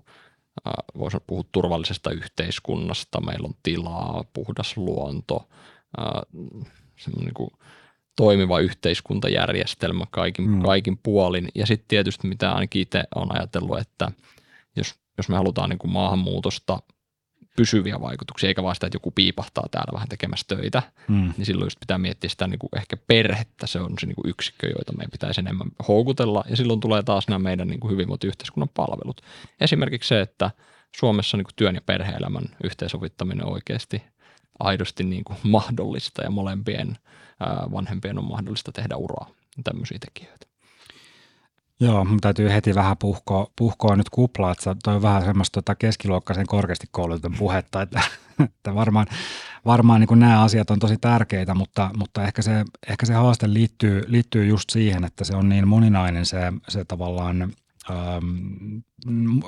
[0.68, 5.48] äh, voisi puhua turvallisesta yhteiskunnasta, meillä on tilaa, puhdas luonto,
[5.98, 6.22] äh,
[7.16, 7.50] niin kuin
[8.16, 10.62] toimiva yhteiskuntajärjestelmä kaikin, mm.
[10.62, 11.48] kaikin puolin.
[11.54, 14.10] Ja sitten tietysti mitä ainakin itse olen ajatellut, että
[14.76, 16.82] jos, jos me halutaan niin kuin maahanmuutosta
[17.56, 21.32] pysyviä vaikutuksia, eikä vaan sitä, että joku piipahtaa täällä vähän tekemässä töitä, mm.
[21.36, 24.30] niin silloin just pitää miettiä sitä niin kuin ehkä perhettä, se on se niin kuin
[24.30, 28.68] yksikkö, joita meidän pitäisi enemmän houkutella, ja silloin tulee taas nämä meidän niin kuin hyvinvointiyhteiskunnan
[28.74, 29.20] palvelut.
[29.60, 30.50] Esimerkiksi se, että
[30.96, 34.02] Suomessa niin kuin työn ja perhe-elämän yhteensovittaminen oikeasti
[34.58, 36.98] aidosti niin kuin mahdollista ja molempien
[37.72, 39.30] vanhempien on mahdollista tehdä uraa,
[39.64, 40.46] tämmöisiä tekijöitä.
[41.80, 45.74] Joo, mun täytyy heti vähän puhkoa, puhkoa nyt kuplaa, että toi on vähän semmoista tota
[45.74, 48.00] keskiluokkaisen korkeasti koulutetun puhetta, että,
[48.44, 49.06] että varmaan,
[49.66, 54.02] varmaan niin nämä asiat on tosi tärkeitä, mutta, mutta ehkä, se, ehkä se haaste liittyy,
[54.06, 57.52] liittyy just siihen, että se on niin moninainen se, se tavallaan
[57.90, 58.78] ähm,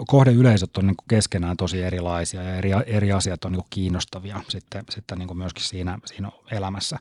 [0.07, 4.85] kohdeyleisöt on niin keskenään tosi erilaisia ja eri, eri asiat on niin kuin kiinnostavia sitten,
[4.91, 6.99] sitten niin myöskin siinä, siinä elämässä.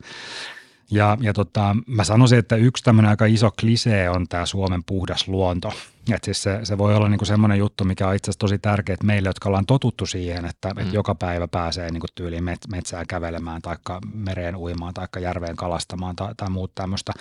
[0.92, 5.28] Ja, ja tota, mä sanoisin, että yksi tämmöinen aika iso klisee on tämä Suomen puhdas
[5.28, 5.74] luonto.
[6.14, 8.98] Et siis se, se voi olla niinku semmoinen juttu, mikä on itse asiassa tosi tärkeää
[9.04, 10.82] meille, jotka ollaan totuttu siihen, että mm.
[10.82, 13.76] et joka päivä pääsee niinku tyyliin met, metsään kävelemään tai
[14.14, 17.12] mereen uimaan tai järveen kalastamaan tai, tai muut tämmöistä.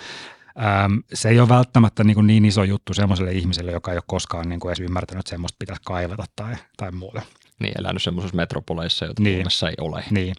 [1.13, 4.59] Se ei ole välttämättä niin, niin iso juttu semmoiselle ihmiselle, joka ei ole koskaan niin
[4.59, 7.21] kuin edes ymmärtänyt, että semmoista pitäisi kaivata tai, tai muuta.
[7.61, 9.35] Niin, elänyt semmoisessa metropoleissa, joita niin.
[9.35, 10.03] Suomessa ei ole.
[10.11, 10.35] Niin.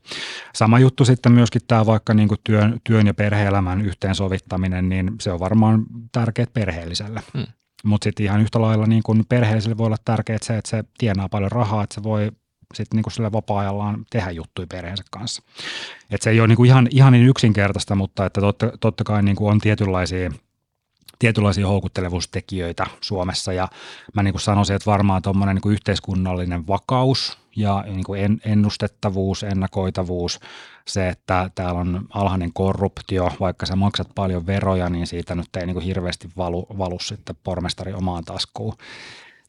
[0.55, 5.33] Sama juttu sitten myöskin tämä vaikka niin kuin työn, työn ja perhe-elämän yhteensovittaminen, niin se
[5.33, 7.21] on varmaan tärkeää perheelliselle.
[7.35, 7.47] Hmm.
[7.85, 11.29] Mutta sitten ihan yhtä lailla niin kuin perheelliselle voi olla tärkeää se, että se tienaa
[11.29, 12.31] paljon rahaa, että se voi
[12.75, 15.43] sitten niin kuin sillä vapaa-ajallaan tehdä juttuja perheensä kanssa.
[16.11, 19.23] Et se ei ole niin kuin ihan, ihan niin yksinkertaista, mutta että totta, totta kai
[19.23, 20.31] niin kuin on tietynlaisia–
[21.19, 23.69] tietynlaisia houkuttelevuustekijöitä Suomessa ja
[24.15, 30.41] mä niin kuin sanoisin, että varmaan tuommoinen niin yhteiskunnallinen vakaus ja niin kuin ennustettavuus, ennakoitavuus,
[30.87, 35.67] se, että täällä on alhainen korruptio, vaikka sä maksat paljon veroja, niin siitä nyt ei
[35.67, 38.75] niin kuin hirveästi valu, valu sitten pormestari omaan taskuun.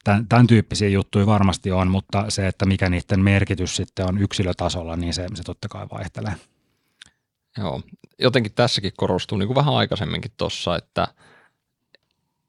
[0.04, 4.96] Tämän, tämän tyyppisiä juttuja varmasti on, mutta se, että mikä niiden merkitys sitten on yksilötasolla,
[4.96, 6.32] niin se, se totta kai vaihtelee.
[7.58, 7.82] Joo,
[8.18, 11.08] jotenkin tässäkin korostuu niin kuin vähän aikaisemminkin tuossa, että–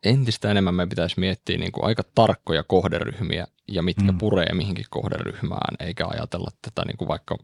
[0.04, 4.18] entistä enemmän me pitäisi miettiä niin kuin aika tarkkoja kohderyhmiä ja mitkä mm.
[4.18, 7.38] puree mihinkin kohderyhmään, eikä ajatella tätä niin kuin vaikka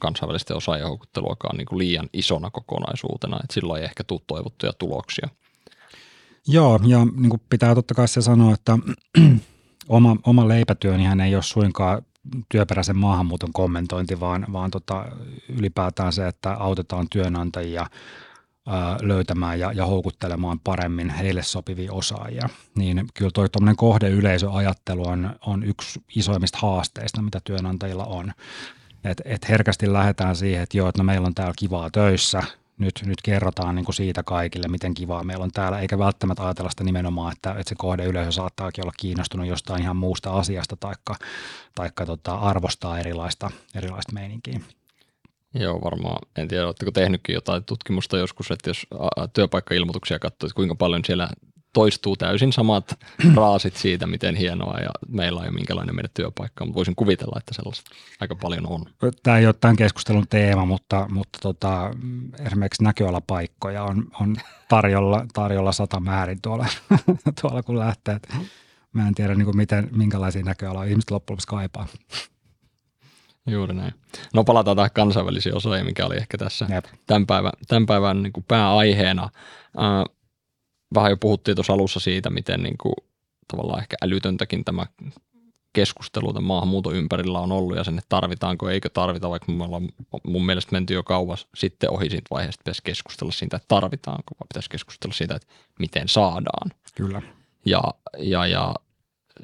[0.00, 5.28] kansainvälisten osaajahoukutteluakaan niin kuin liian isona kokonaisuutena, että silloin ei ehkä tule toivottuja tuloksia.
[6.46, 8.78] Joo, ja niin kuin pitää totta kai se sanoa, että
[9.88, 12.02] oma, oma leipätyönihän ei ole suinkaan
[12.48, 15.04] työperäisen maahanmuuton kommentointi, vaan, vaan tota,
[15.48, 17.86] ylipäätään se, että autetaan työnantajia–
[19.00, 22.48] löytämään ja, ja houkuttelemaan paremmin heille sopivia osaajia.
[22.76, 28.32] Niin kyllä toi kohdeyleisöajattelu on, on yksi isoimmista haasteista, mitä työnantajilla on.
[29.04, 32.42] Et, et herkästi lähdetään siihen, että joo, että no meillä on täällä kivaa töissä,
[32.78, 36.70] nyt, nyt kerrotaan niin kuin siitä kaikille, miten kivaa meillä on täällä, eikä välttämättä ajatella
[36.70, 41.16] sitä nimenomaan, että, että se kohdeyleisö saattaakin olla kiinnostunut jostain ihan muusta asiasta taikka,
[41.74, 44.60] taikka tota, arvostaa erilaista, erilaista meininkiä.
[45.54, 46.18] Joo, varmaan.
[46.36, 48.86] En tiedä, oletteko tehnytkin jotain tutkimusta joskus, että jos
[49.32, 51.28] työpaikkailmoituksia katsoo, että kuinka paljon siellä
[51.72, 52.98] toistuu täysin samat
[53.36, 57.54] raasit siitä, miten hienoa ja meillä on ja minkälainen meidän työpaikka, mutta voisin kuvitella, että
[57.54, 58.84] sellaista aika paljon on.
[59.22, 61.90] Tämä ei ole tämän keskustelun teema, mutta, mutta tota,
[62.46, 64.36] esimerkiksi näköalapaikkoja on, on
[64.68, 66.66] tarjolla, tarjolla sata määrin tuolla,
[67.40, 68.20] tuolla kun lähtee.
[68.92, 71.86] Mä en tiedä, niin kuin miten, minkälaisia näköaloja ihmiset loppujen kaipaa.
[73.46, 73.94] Juuri näin.
[74.34, 76.66] No palataan tähän kansainvälisiin osaajia, mikä oli ehkä tässä
[77.06, 79.22] tämän päivän, tämän päivän niin kuin pääaiheena.
[79.78, 80.14] Äh,
[80.94, 82.94] vähän jo puhuttiin tuossa alussa siitä, miten niin kuin,
[83.48, 84.86] tavallaan ehkä älytöntäkin tämä
[85.72, 89.88] keskustelu tämän maahanmuuton ympärillä on ollut ja sen, että tarvitaanko, eikö tarvita, vaikka me ollaan
[90.26, 94.46] mun mielestä menty jo kauas sitten ohi siitä vaiheesta, pitäisi keskustella siitä, että tarvitaanko, vai
[94.48, 96.70] pitäisi keskustella siitä, että miten saadaan.
[96.94, 97.22] Kyllä.
[97.64, 97.82] Ja,
[98.18, 98.74] ja, ja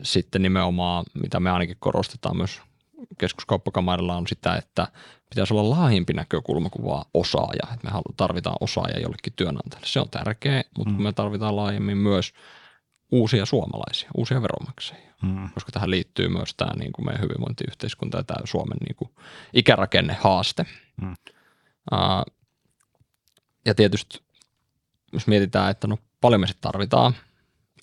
[0.02, 2.60] sitten nimenomaan, mitä me ainakin korostetaan myös
[3.18, 4.88] keskuskauppakamarilla on sitä, että
[5.30, 7.74] pitäisi olla laajempi näkökulma kuin vaan osaaja.
[7.74, 9.86] Että me tarvitaan osaaja jollekin työnantajalle.
[9.86, 11.02] Se on tärkeä, mutta mm.
[11.02, 12.32] me tarvitaan laajemmin myös
[13.12, 15.50] uusia suomalaisia, uusia veronmaksajia, Mm.
[15.54, 19.10] koska tähän liittyy myös tämä niin kuin meidän hyvinvointiyhteiskunta ja tämä Suomen niin kuin
[19.52, 20.66] ikärakennehaaste.
[21.02, 21.16] Mm.
[21.92, 22.34] Uh,
[23.66, 24.20] ja tietysti
[25.12, 27.14] jos mietitään, että no paljon me sitten tarvitaan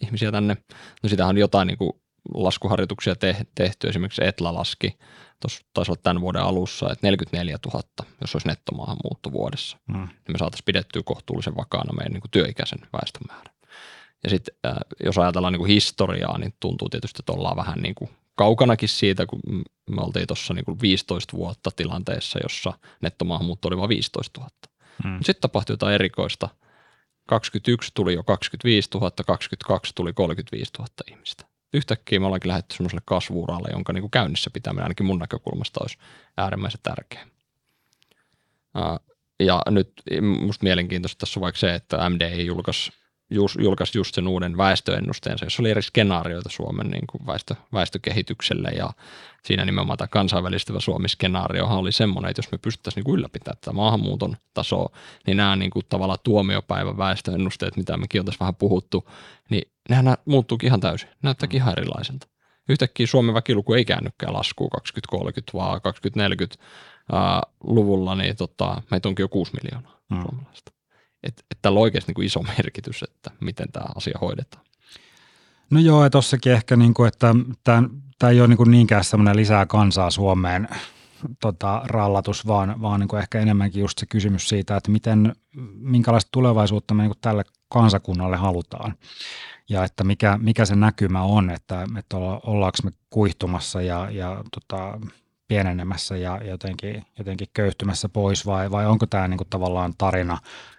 [0.01, 0.57] ihmisiä tänne,
[1.03, 1.91] no sitähän on jotain niin kuin
[2.33, 4.97] laskuharjoituksia te- tehty, esimerkiksi Etla laski,
[5.73, 7.81] taisi olla tämän vuoden alussa, että 44 000,
[8.21, 9.95] jos olisi nettomaahanmuutto vuodessa, Mm.
[9.97, 13.49] niin me saataisiin pidettyä kohtuullisen vakaana meidän niin kuin työikäisen väestön määrä.
[14.23, 17.95] Ja sitten äh, jos ajatellaan niin kuin historiaa, niin tuntuu tietysti, että ollaan vähän niin
[17.95, 19.39] kuin kaukanakin siitä, kun
[19.89, 24.49] me oltiin tuossa niin kuin 15 vuotta tilanteessa, jossa nettomaahanmuutto oli vain 15 000.
[25.03, 25.17] Mm.
[25.23, 26.49] Sitten tapahtui jotain erikoista.
[27.27, 31.45] 21 tuli jo 25 000, 22 tuli 35 000 ihmistä.
[31.75, 35.97] Yhtäkkiä me ollaankin lähdetty semmoiselle kasvuuralle, jonka niin kuin käynnissä pitäminen ainakin mun näkökulmasta olisi
[36.37, 37.27] äärimmäisen tärkeä.
[39.39, 40.03] Ja nyt
[40.45, 42.91] musta mielenkiintoista tässä on vaikka se, että MDI julkaisi
[43.29, 48.69] just, julkaisi just sen uuden väestöennusteensa, jossa oli eri skenaarioita Suomen niin kuin väestö, väestökehitykselle
[48.69, 48.89] ja
[49.45, 54.37] siinä nimenomaan tämä kansainvälistyvä Suomi-skenaariohan oli semmoinen, että jos me pystyttäisiin niin ylläpitämään tätä maahanmuuton
[54.53, 54.89] tasoa,
[55.27, 59.09] niin nämä niin kuin tavallaan tuomiopäivän väestöennusteet, mitä mekin on tässä vähän puhuttu,
[59.49, 62.27] niin nehän muuttuukin ihan täysin, näyttääkin ihan erilaiselta.
[62.69, 66.63] Yhtäkkiä Suomen väkiluku ei käännykään laskuun 2030, vaan 2040
[67.11, 70.21] ää, luvulla, niin tota, meitä onkin jo 6 miljoonaa Mm.
[70.21, 70.71] suomalaista.
[71.23, 74.65] Että et tällä on oikeasti niin kuin iso merkitys, että miten tämä asia hoidetaan.
[75.69, 79.35] No joo, ja tossakin ehkä, niin kuin, että tämä ei ole niin kuin niinkään semmoinen
[79.35, 80.67] lisää kansaa Suomeen
[81.41, 85.35] tota, rallatus, vaan, vaan niin kuin ehkä enemmänkin just se kysymys siitä, että miten,
[85.75, 88.93] minkälaista tulevaisuutta me niin kuin tälle kansakunnalle halutaan.
[89.69, 94.43] Ja että mikä, mikä se näkymä on, että, että olla, ollaanko me kuihtumassa ja, ja
[94.51, 94.99] tota,
[95.47, 100.37] pienenemässä ja jotenkin, jotenkin köyhtymässä pois vai, vai onko tämä niin kuin tavallaan tarina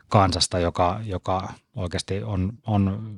[0.08, 3.14] kansasta, joka, joka oikeasti on, on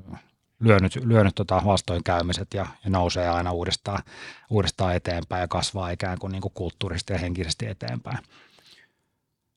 [0.60, 4.02] lyönyt, lyönyt tota vastoinkäymiset ja, ja nousee aina uudestaan,
[4.50, 8.18] uudestaan eteenpäin ja kasvaa ikään kuin, niin kuin kulttuurisesti ja henkisesti eteenpäin.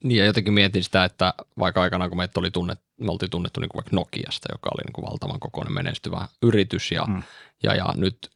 [0.03, 3.59] Niin ja jotenkin mietin sitä, että vaikka aikanaan kun meitä oli tunnet, me oltiin tunnettu
[3.59, 7.23] niin kuin vaikka Nokiasta, joka oli niin kuin valtavan kokoinen menestyvä yritys ja, mm.
[7.63, 8.31] ja, ja nyt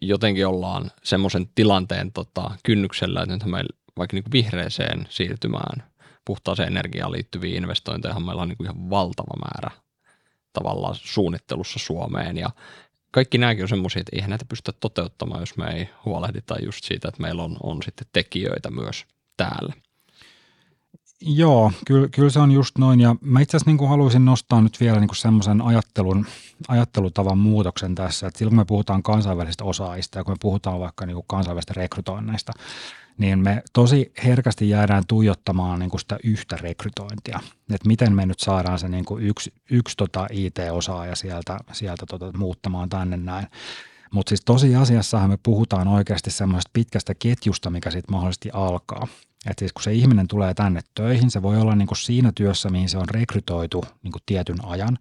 [0.00, 5.82] jotenkin ollaan semmoisen tilanteen tota, kynnyksellä, että nyt meillä vaikka niin kuin vihreeseen siirtymään,
[6.24, 9.87] puhtaaseen energiaan liittyviä investointeja, meillä on niin kuin ihan valtava määrä
[10.58, 12.50] tavallaan suunnittelussa Suomeen ja
[13.10, 17.08] kaikki nämäkin on semmoisia, että eihän näitä pystytä toteuttamaan, jos me ei huolehdita just siitä,
[17.08, 19.72] että meillä on, on sitten tekijöitä myös täällä.
[21.20, 23.00] Joo, kyllä, kyllä se on just noin.
[23.00, 26.26] Ja mä itse asiassa niin haluaisin nostaa nyt vielä niin semmoisen ajattelun,
[26.68, 31.06] ajattelutavan muutoksen tässä, että silloin kun me puhutaan kansainvälisistä osaajista ja kun me puhutaan vaikka
[31.06, 32.52] niin kansainvälisistä rekrytoinneista,
[33.18, 37.40] niin me tosi herkästi jäädään tuijottamaan niin kuin sitä yhtä rekrytointia.
[37.74, 42.38] Että miten me nyt saadaan se niin kuin yksi, yksi tota IT-osaaja sieltä, sieltä tota
[42.38, 43.46] muuttamaan tänne näin.
[44.10, 49.08] Mutta siis tosiasiassahan me puhutaan oikeasti semmoisesta pitkästä ketjusta, mikä sitten mahdollisesti alkaa.
[49.46, 52.70] Että siis kun se ihminen tulee tänne töihin, se voi olla niin kuin siinä työssä,
[52.70, 54.98] mihin se on rekrytoitu niin kuin tietyn ajan,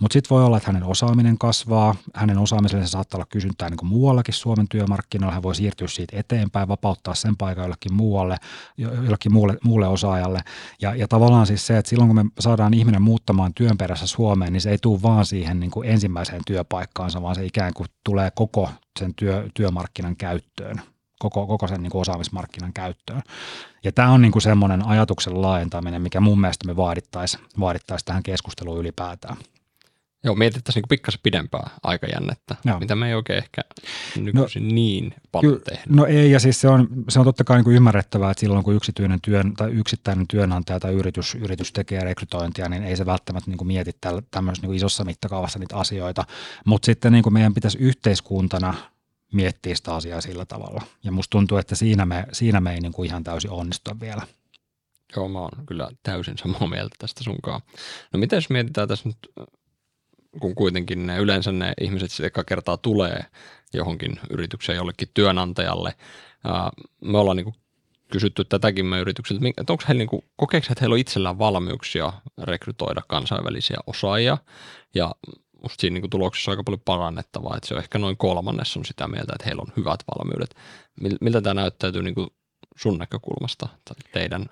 [0.00, 3.88] mutta sitten voi olla, että hänen osaaminen kasvaa, hänen osaamiselleen saattaa olla kysyntää niin kuin
[3.88, 8.36] muuallakin Suomen työmarkkinoilla, hän voi siirtyä siitä eteenpäin, vapauttaa sen paikan jollekin muualle,
[8.76, 10.40] jollekin muulle, muulle osaajalle.
[10.82, 14.52] Ja, ja tavallaan siis se, että silloin kun me saadaan ihminen muuttamaan työn perässä Suomeen,
[14.52, 18.30] niin se ei tule vaan siihen niin kuin ensimmäiseen työpaikkaansa, vaan se ikään kuin tulee
[18.34, 20.80] koko sen työ, työmarkkinan käyttöön
[21.20, 23.22] koko, koko sen niin kuin osaamismarkkinan käyttöön.
[23.84, 28.22] Ja tämä on niin kuin semmoinen ajatuksen laajentaminen, mikä mun mielestä me vaadittaisiin vaadittais tähän
[28.22, 29.36] keskusteluun ylipäätään.
[30.24, 32.78] Joo, mietittäisiin niin pikkasen pidempää aikajännettä, Joo.
[32.78, 33.62] mitä me ei oikein ehkä
[34.16, 35.82] nykyisin no, niin paljon ky- tehdä.
[35.88, 38.64] No ei, ja siis se on, se on totta kai niin kuin ymmärrettävää, että silloin
[38.64, 43.50] kun yksityinen työn, tai yksittäinen työnantaja tai yritys, yritys tekee rekrytointia, niin ei se välttämättä
[43.50, 43.96] niin kuin mieti
[44.30, 46.24] tämmöisessä niin isossa mittakaavassa niitä asioita.
[46.64, 48.74] Mutta sitten niin kuin meidän pitäisi yhteiskuntana
[49.32, 50.82] miettiä sitä asiaa sillä tavalla.
[51.04, 54.22] Ja musta tuntuu, että siinä me, siinä me ei niin kuin ihan täysin onnistu vielä.
[55.16, 57.60] Joo, mä oon kyllä täysin samaa mieltä tästä sunkaan.
[58.12, 59.18] No miten jos mietitään tässä nyt,
[60.40, 63.24] kun kuitenkin ne yleensä ne ihmiset sitten eka kertaa tulee
[63.74, 65.94] johonkin yritykseen jollekin työnantajalle.
[67.04, 67.56] Me ollaan niin kuin
[68.12, 72.12] kysytty tätäkin me yrityksiltä, että onko heillä, niin kuin, kokeeko että heillä on itsellään valmiuksia
[72.42, 74.38] rekrytoida kansainvälisiä osaajia
[74.94, 75.14] ja
[75.62, 79.08] musta siinä niin tuloksessa aika paljon parannettavaa, että se on ehkä noin kolmannes on sitä
[79.08, 80.54] mieltä, että heillä on hyvät valmiudet.
[81.20, 82.14] Miltä tämä näyttäytyy niin
[82.76, 84.46] sun näkökulmasta tai teidän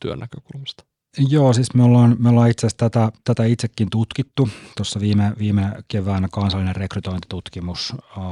[0.00, 0.84] työn näkökulmasta?
[1.18, 4.48] Joo, siis me ollaan, me ollaan itse asiassa tätä, tätä itsekin tutkittu.
[4.76, 8.24] Tuossa viime, viime keväänä kansallinen rekrytointitutkimus äh,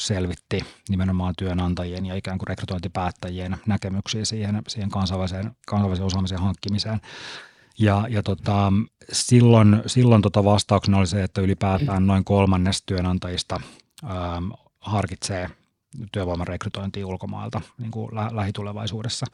[0.00, 7.00] selvitti nimenomaan työnantajien ja ikään kuin rekrytointipäättäjien näkemyksiä siihen, siihen kansainväliseen, kansainvälisen osaamisen hankkimiseen.
[7.78, 8.72] Ja, ja tota,
[9.12, 13.60] silloin, silloin tota vastauksena oli se, että ylipäätään noin kolmannes työnantajista
[14.04, 15.50] ähm, harkitsee
[16.12, 19.26] työvoiman rekrytointia ulkomailta niin kuin lä- lähitulevaisuudessa.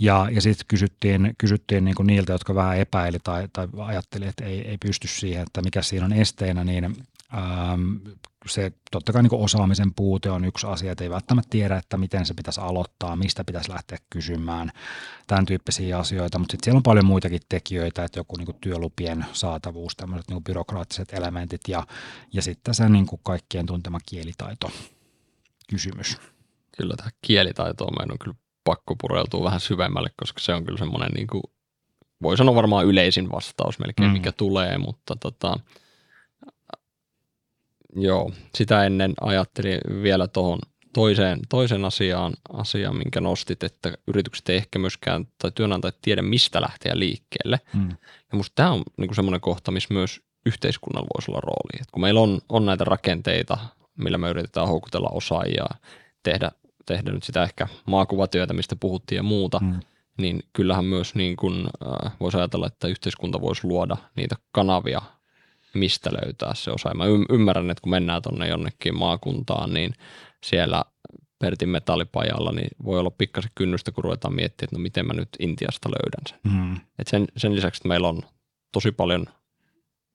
[0.00, 4.44] Ja, ja sitten kysyttiin, kysyttiin niin kuin niiltä, jotka vähän epäili tai, tai ajatteli, että
[4.44, 7.96] ei, ei pysty siihen, että mikä siinä on esteenä, niin ähm,
[8.46, 12.26] se totta kai niin osaamisen puute on yksi asia, että ei välttämättä tiedä, että miten
[12.26, 14.70] se pitäisi aloittaa, mistä pitäisi lähteä kysymään,
[15.26, 19.96] tämän tyyppisiä asioita, mutta sitten siellä on paljon muitakin tekijöitä, että joku niin työlupien saatavuus,
[19.96, 21.86] tämmöiset niin byrokraattiset elementit ja,
[22.32, 24.70] ja sitten se niin kaikkien tuntema kielitaito
[25.68, 26.16] kysymys.
[26.76, 31.10] Kyllä tähän kielitaitoon meidän on kyllä pakko pureutua vähän syvemmälle, koska se on kyllä semmoinen,
[31.10, 31.42] niin kuin,
[32.22, 34.12] voi sanoa varmaan yleisin vastaus melkein, mm.
[34.12, 35.60] mikä tulee, mutta tota,
[37.94, 40.58] joo, sitä ennen ajattelin vielä tuohon
[40.94, 46.60] toiseen, toiseen asiaan, asiaan, minkä nostit, että yritykset ei ehkä myöskään, tai työnantajat tiedä, mistä
[46.60, 47.60] lähteä liikkeelle.
[47.74, 47.88] Mm.
[48.32, 51.80] Ja musta tämä on niin semmoinen kohta, missä myös yhteiskunnalla voisi olla rooli.
[51.80, 53.58] Et kun meillä on, on näitä rakenteita,
[53.98, 55.64] millä me yritetään houkutella osaajia,
[56.22, 56.50] tehdä,
[56.86, 59.80] tehdä nyt sitä ehkä maakuvatyötä, mistä puhuttiin ja muuta, mm.
[60.18, 65.02] niin kyllähän myös niin kuin, äh, voisi ajatella, että yhteiskunta voisi luoda niitä kanavia,
[65.74, 66.94] mistä löytää se osaaja.
[66.94, 69.92] Mä ymmärrän, että kun mennään tuonne jonnekin maakuntaan, niin
[70.46, 70.84] siellä
[71.38, 75.28] Pertin metallipajalla, niin voi olla pikkasen kynnystä, kun ruvetaan miettimään, että no miten mä nyt
[75.38, 76.52] Intiasta löydän sen.
[76.52, 76.80] Mm.
[76.98, 78.22] Et sen, sen lisäksi, että meillä on
[78.72, 79.26] tosi paljon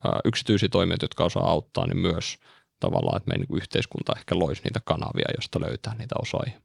[0.05, 2.37] ä, yksityisiä toimijoita, jotka osaa auttaa, niin myös–
[2.79, 6.61] tavallaan, että meidän niin yhteiskunta ehkä loisi niitä kanavia, josta löytää niitä osaajia.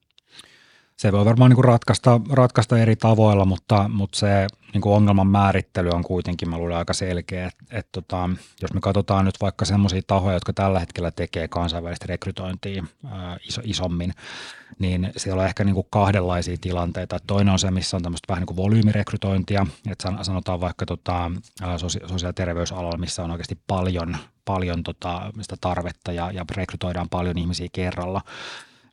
[0.97, 5.27] Se voi varmaan niin kuin ratkaista, ratkaista eri tavoilla, mutta, mutta se niin kuin ongelman
[5.27, 7.47] määrittely on kuitenkin, mä luulen, aika selkeä.
[7.47, 8.31] Et, et tota,
[8.63, 13.61] jos me katsotaan nyt vaikka semmoisia tahoja, jotka tällä hetkellä tekee kansainvälistä rekrytointia ää, iso,
[13.65, 14.13] isommin,
[14.79, 17.19] niin siellä on ehkä niin kuin kahdenlaisia tilanteita.
[17.27, 21.31] Toinen on se, missä on tämmöistä vähän niin kuin volyymirekrytointia, että sanotaan vaikka tota,
[21.77, 27.39] sosiaali- ja terveysalalla, missä on oikeasti paljon, paljon tota, sitä tarvetta ja, ja rekrytoidaan paljon
[27.39, 28.21] ihmisiä kerralla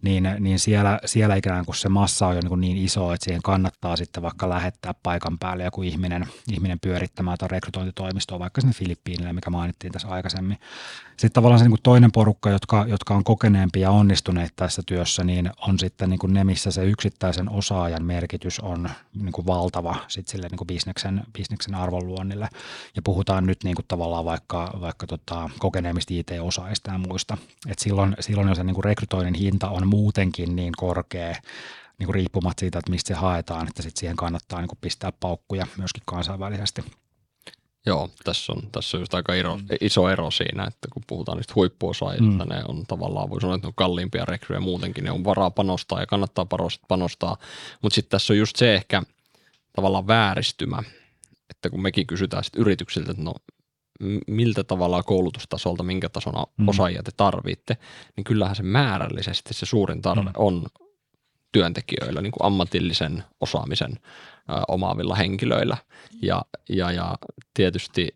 [0.01, 3.41] niin, niin siellä, siellä ikään kuin se massa on jo niin, niin iso, että siihen
[3.41, 9.33] kannattaa sitten vaikka lähettää paikan päälle joku ihminen, ihminen pyörittämään tai rekrytointitoimistoa vaikka sinne Filippiinille,
[9.33, 10.57] mikä mainittiin tässä aikaisemmin.
[11.21, 15.23] Sitten tavallaan se niin kuin toinen porukka, jotka, jotka on kokeneempia ja onnistuneet tässä työssä,
[15.23, 19.95] niin on sitten niin kuin ne, missä se yksittäisen osaajan merkitys on niin kuin valtava
[20.07, 22.49] sitten sille niin kuin bisneksen, bisneksen arvonluonnille.
[22.95, 27.37] Ja puhutaan nyt niin kuin tavallaan vaikka, vaikka tota, kokeneemmista IT-osaajista ja muista.
[27.67, 31.35] Et silloin, silloin jo se niin kuin rekrytoinnin hinta on muutenkin niin korkea,
[31.99, 35.11] niin kuin riippumatta siitä, että mistä se haetaan, että sitten siihen kannattaa niin kuin pistää
[35.19, 36.83] paukkuja myöskin kansainvälisesti.
[37.85, 39.63] Joo, tässä on, tässä on just aika ero, mm.
[39.81, 42.49] iso ero siinä, että kun puhutaan niistä huippuosaajista, mm.
[42.49, 45.99] ne on tavallaan, voi sanoa, että ne on kalliimpia rekryjä muutenkin, ne on varaa panostaa
[45.99, 46.47] ja kannattaa
[46.87, 47.37] panostaa,
[47.81, 49.03] mutta sitten tässä on just se ehkä
[49.75, 50.83] tavallaan vääristymä,
[51.49, 53.33] että kun mekin kysytään sitten yrityksiltä, että no
[54.27, 56.67] miltä tavalla koulutustasolta, minkä tason mm.
[56.67, 57.77] osaajia te tarvitte,
[58.15, 60.33] niin kyllähän se määrällisesti se suurin tarve mm.
[60.37, 60.65] on
[61.51, 63.99] työntekijöillä, niin kuin ammatillisen osaamisen
[64.67, 65.77] omaavilla henkilöillä.
[66.21, 67.17] Ja, ja, ja
[67.53, 68.15] tietysti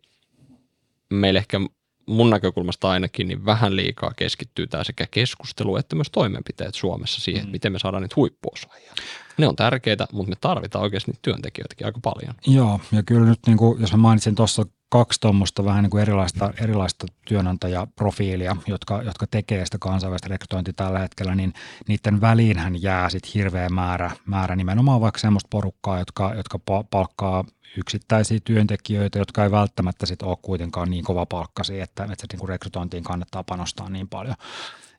[1.10, 1.60] meillä ehkä
[2.06, 7.42] mun näkökulmasta ainakin niin vähän liikaa keskittyy tämä sekä keskustelu että myös toimenpiteet Suomessa siihen,
[7.42, 7.44] mm.
[7.44, 8.92] että miten me saadaan niitä huippuosaajia.
[9.38, 12.34] Ne on tärkeitä, mutta me tarvitaan oikeasti niitä työntekijöitäkin aika paljon.
[12.46, 16.02] Joo, ja kyllä nyt niin kuin, jos mä mainitsin tuossa kaksi tuommoista vähän niin kuin
[16.02, 21.52] erilaista, erilaista työnantajaprofiilia, jotka, jotka tekee sitä kansainvälistä rekrytointia tällä hetkellä, niin
[21.88, 26.58] niiden väliinhän jää sitten hirveä määrä, määrä nimenomaan vaikka semmoista porukkaa, jotka, jotka
[26.90, 27.44] palkkaa
[27.76, 32.40] yksittäisiä työntekijöitä, jotka ei välttämättä sit ole kuitenkaan niin kova palkkasi, että, että se niin
[32.40, 34.36] kuin rekrytointiin kannattaa panostaa niin paljon.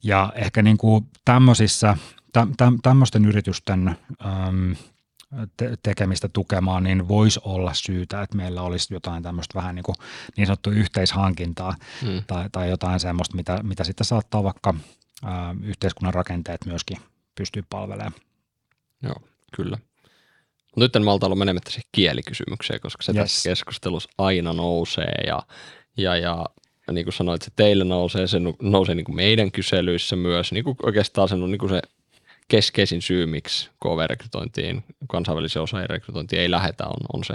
[0.03, 1.97] Ja ehkä niin kuin tämmöisissä,
[2.33, 4.75] tä, tä, tämmöisten yritysten äm,
[5.57, 9.95] te- tekemistä tukemaan, niin voisi olla syytä, että meillä olisi jotain tämmöistä vähän niin, kuin
[10.37, 12.23] niin sanottua yhteishankintaa hmm.
[12.27, 14.73] tai, tai jotain semmoista, mitä, mitä sitten saattaa vaikka
[15.23, 16.97] ää, yhteiskunnan rakenteet myöskin
[17.35, 18.13] pystyä palvelemaan.
[19.03, 19.15] Joo,
[19.55, 19.77] kyllä.
[20.75, 23.21] Nyt en malta olla menemättä siihen kielikysymykseen, koska se yes.
[23.21, 25.41] tässä keskustelussa aina nousee ja,
[25.97, 26.45] ja, ja
[26.91, 30.77] niin kuin sanoit, se teille nousee, se nousee niin kuin meidän kyselyissä myös, niin kuin
[30.83, 31.81] oikeastaan se on niin kuin se
[32.47, 37.33] keskeisin syy, miksi KV-rekrytointiin, kansainvälisen osaajien rekrytointiin ei lähetä, on, on se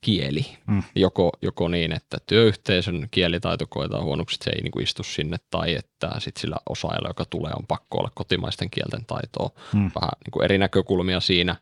[0.00, 0.46] kieli.
[0.66, 0.82] Mm.
[0.94, 5.74] Joko, joko niin, että työyhteisön kielitaito koetaan huonoksi, että se ei niin istu sinne, tai
[5.74, 9.50] että sit sillä osaajalla, joka tulee, on pakko olla kotimaisten kielten taitoa.
[9.72, 9.90] Mm.
[9.94, 11.56] Vähän niin kuin eri näkökulmia siinä.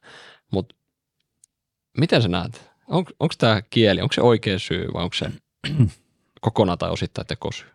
[0.53, 0.75] Mutta
[1.99, 2.71] miten sä näet?
[2.89, 5.31] On, onko tämä kieli, onko se oikea syy vai onko se
[6.41, 7.69] kokonaan tai osittain tekosyy?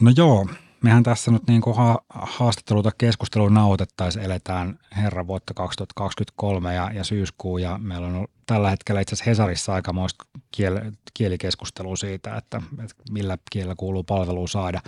[0.00, 0.46] No joo,
[0.84, 7.04] mehän tässä nyt niin kuin ha- haastatteluta tai nautettaisiin eletään herran vuotta 2023 ja, ja
[7.04, 10.24] syyskuu ja meillä on tällä hetkellä itse asiassa Hesarissa aikamoista
[10.56, 14.80] kiel- kielikeskustelua siitä, että, että millä kielellä kuuluu palvelua saada.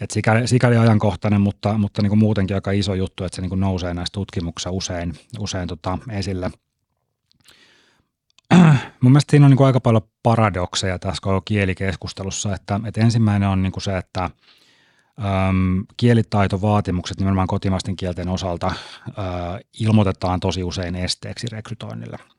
[0.00, 3.48] Et sikäli, sikäli ajankohtainen, mutta, mutta niin kuin muutenkin aika iso juttu, että se niin
[3.48, 6.50] kuin nousee näissä tutkimuksissa usein, usein tota esille.
[9.00, 13.62] Mun mielestä siinä on niin kuin aika paljon paradokseja tässä kielikeskustelussa, että, että ensimmäinen on
[13.62, 14.30] niin kuin se, että
[15.18, 18.72] äm, kielitaitovaatimukset nimenomaan kotimaisten kielten osalta ä,
[19.80, 22.18] ilmoitetaan tosi usein esteeksi rekrytoinnille–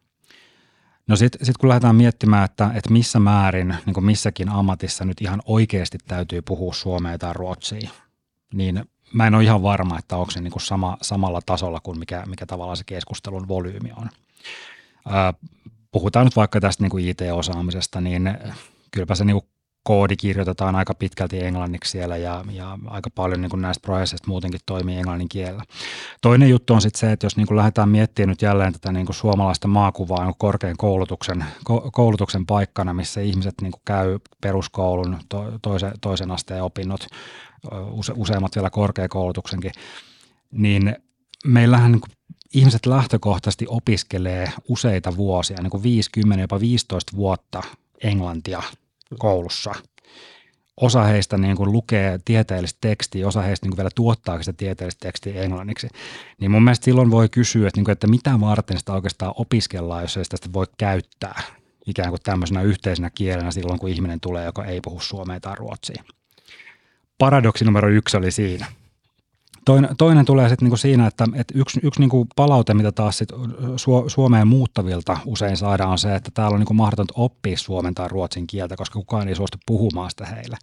[1.10, 5.42] No sitten sit kun lähdetään miettimään, että, että missä määrin niin missäkin ammatissa nyt ihan
[5.46, 7.90] oikeasti täytyy puhua suomea tai ruotsia,
[8.54, 12.00] niin mä en ole ihan varma, että onko se niin kuin sama, samalla tasolla kuin
[12.00, 14.10] mikä, mikä tavallaan se keskustelun volyymi on.
[15.08, 15.34] Ää,
[15.92, 18.38] puhutaan nyt vaikka tästä niin kuin IT-osaamisesta, niin
[18.92, 19.50] kylläpä se niin kuin
[19.90, 24.60] koodi kirjoitetaan aika pitkälti englanniksi siellä ja, ja aika paljon niin kuin näistä prosesseista muutenkin
[24.66, 25.64] toimii englannin kielellä.
[26.22, 29.06] Toinen juttu on sitten se, että jos niin kuin lähdetään miettimään nyt jälleen tätä niin
[29.06, 31.46] kuin suomalaista maakuvaa niin korkean koulutuksen,
[31.92, 37.08] koulutuksen paikkana, missä ihmiset niin kuin käy peruskoulun, to, toisen, toisen asteen opinnot,
[37.92, 39.72] use, useimmat vielä korkeakoulutuksenkin,
[40.52, 40.96] niin
[41.46, 42.12] meillähän niin kuin
[42.54, 47.62] ihmiset lähtökohtaisesti opiskelee useita vuosia, niin kuin 50, jopa 15 vuotta
[48.04, 48.64] englantia
[49.18, 49.72] koulussa.
[50.78, 55.08] Osa heistä niin kuin lukee tieteellistä tekstiä, osa heistä niin kuin vielä tuottaa sitä tieteellistä
[55.08, 55.88] tekstiä englanniksi.
[56.42, 60.02] Niin mun mielestä silloin voi kysyä, että, niin kuin, että mitä varten sitä oikeastaan opiskellaan,
[60.02, 61.42] jos ei sitä voi käyttää
[61.88, 66.04] ikään kuin tämmöisenä yhteisenä kielenä silloin, kun ihminen tulee, joka ei puhu suomea tai ruotsia.
[67.18, 68.66] Paradoksi numero yksi oli siinä–
[69.66, 73.30] Toinen, toinen tulee sitten niinku siinä, että, että yksi, yksi niinku palaute, mitä taas sit
[74.08, 78.48] Suomeen muuttavilta usein saadaan, on se, että täällä on niinku mahdotonta oppia suomen tai ruotsin
[78.48, 80.58] kieltä, koska kukaan ei suostu puhumaan sitä heille.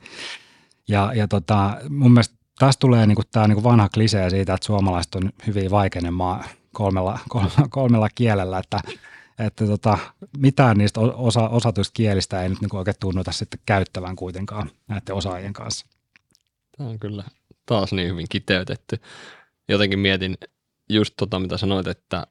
[0.89, 5.15] Ja, ja tota, mun mielestä tästä tulee niinku tämä niinku vanha klisee siitä, että suomalaiset
[5.15, 8.81] on hyvin vaikeinen maa kolmella, kolmella, kolmella kielellä, että
[9.39, 9.99] että tota,
[10.39, 15.53] mitään niistä osa, osatuista kielistä ei nyt niinku oikein tunnuta sitten käyttävän kuitenkaan näiden osaajien
[15.53, 15.87] kanssa.
[16.77, 17.25] Tämä on kyllä
[17.67, 18.97] taas niin hyvin kiteytetty.
[19.69, 20.39] Jotenkin mietin
[20.91, 22.27] just tota, mitä sanoit, että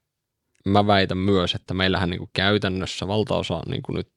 [0.66, 4.10] mä väitän myös, että meillähän niin kuin käytännössä valtaosa niin kuin nyt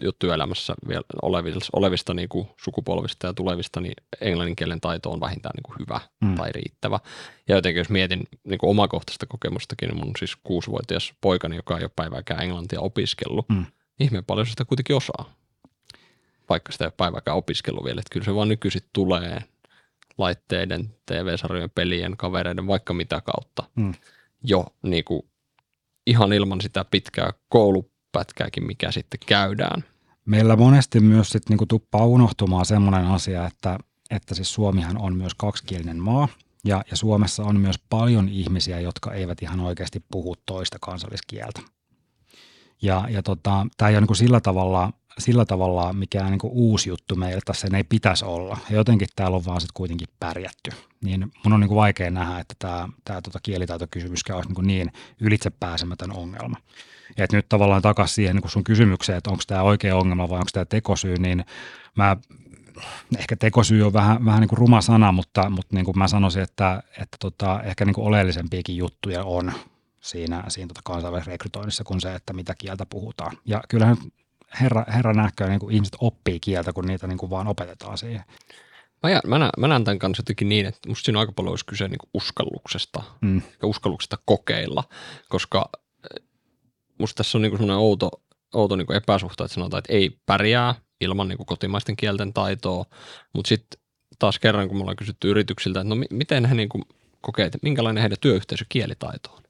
[0.00, 5.20] jo työelämässä vielä olevista, olevista niin kuin sukupolvista ja tulevista, niin englannin kielen taito on
[5.20, 6.34] vähintään niin kuin hyvä mm.
[6.34, 7.00] tai riittävä.
[7.48, 11.84] Ja jotenkin jos mietin niin kuin omakohtaista kokemustakin, niin mun siis kuusivuotias poikani, joka ei
[11.84, 13.66] ole päivääkään englantia opiskellut, mm.
[14.00, 15.34] ihmeen paljon sitä kuitenkin osaa.
[16.48, 19.42] Vaikka sitä ei ole päivääkään opiskellut vielä, että kyllä se vaan nykyisin tulee
[20.20, 23.94] laitteiden, TV-sarjojen, pelien, kavereiden, vaikka mitä kautta mm.
[24.42, 25.22] jo niin kuin,
[26.06, 29.84] ihan ilman sitä pitkää koulupätkääkin, mikä sitten käydään.
[30.24, 33.78] Meillä monesti myös sit niin tuppaa unohtumaan semmoinen asia, että,
[34.10, 36.28] että siis Suomihan on myös kaksikielinen maa,
[36.64, 41.60] ja, ja Suomessa on myös paljon ihmisiä, jotka eivät ihan oikeasti puhu toista kansalliskieltä.
[42.82, 47.16] Ja, ja tota, tämä ei ole niin sillä tavalla sillä tavalla mikään niin uusi juttu
[47.16, 48.58] meille, että sen ei pitäisi olla.
[48.70, 50.70] Ja jotenkin täällä on vaan sitten kuitenkin pärjätty.
[51.04, 54.92] Niin mun on niin kuin vaikea nähdä, että tämä, tämä tota kielitaitokysymyskään olisi niin, niin
[55.20, 56.56] ylitsepääsemätön ongelma.
[57.16, 60.38] Ja että nyt tavallaan takaisin siihen niin sun kysymykseen, että onko tämä oikea ongelma vai
[60.38, 61.44] onko tämä tekosyy, niin
[61.96, 62.16] mä
[63.18, 66.42] ehkä tekosyy on vähän, vähän niin kuin ruma sana, mutta, mutta niin kuin mä sanoisin,
[66.42, 69.52] että, että tota, ehkä niin kuin oleellisempiakin juttuja on
[70.00, 73.36] siinä, siinä tota kansainvälisessä rekrytoinnissa kuin se, että mitä kieltä puhutaan.
[73.44, 73.96] Ja kyllähän
[74.60, 78.24] herra, herra näkö, niin kuin ihmiset oppii kieltä, kun niitä niin kuin vaan opetetaan siihen.
[79.02, 81.52] Mä, jään, mä, näen, mä näen tämän kanssa jotenkin niin, että musta siinä aika paljon
[81.52, 83.42] olisi kyse niin kuin uskalluksesta mm.
[83.62, 84.84] ja uskalluksesta kokeilla,
[85.28, 86.26] koska eh,
[86.98, 88.10] musta tässä on niin kuin sellainen outo,
[88.54, 92.84] outo niin kuin epäsuhta, että sanotaan, että ei pärjää ilman niin kuin kotimaisten kielten taitoa,
[93.32, 93.80] mutta sitten
[94.18, 96.84] taas kerran, kun me ollaan kysytty yrityksiltä, että no miten he niin kuin
[97.20, 99.42] kokee, että minkälainen heidän työyhteisö kielitaito on.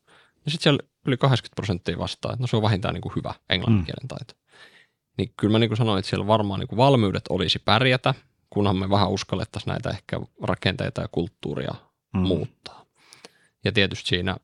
[0.44, 3.34] Ja sitten siellä yli 80 prosenttia vastaa, että no se on vähintään niin kuin hyvä
[3.50, 3.84] englannin mm.
[3.84, 4.34] kielen taito
[5.20, 8.14] niin kyllä mä niin kuin sanoin, että siellä varmaan niin kuin valmiudet olisi pärjätä,
[8.50, 11.74] kunhan me vähän uskallettaisiin näitä ehkä rakenteita ja kulttuuria
[12.14, 12.20] mm.
[12.20, 12.84] muuttaa.
[13.64, 14.36] Ja tietysti siinä,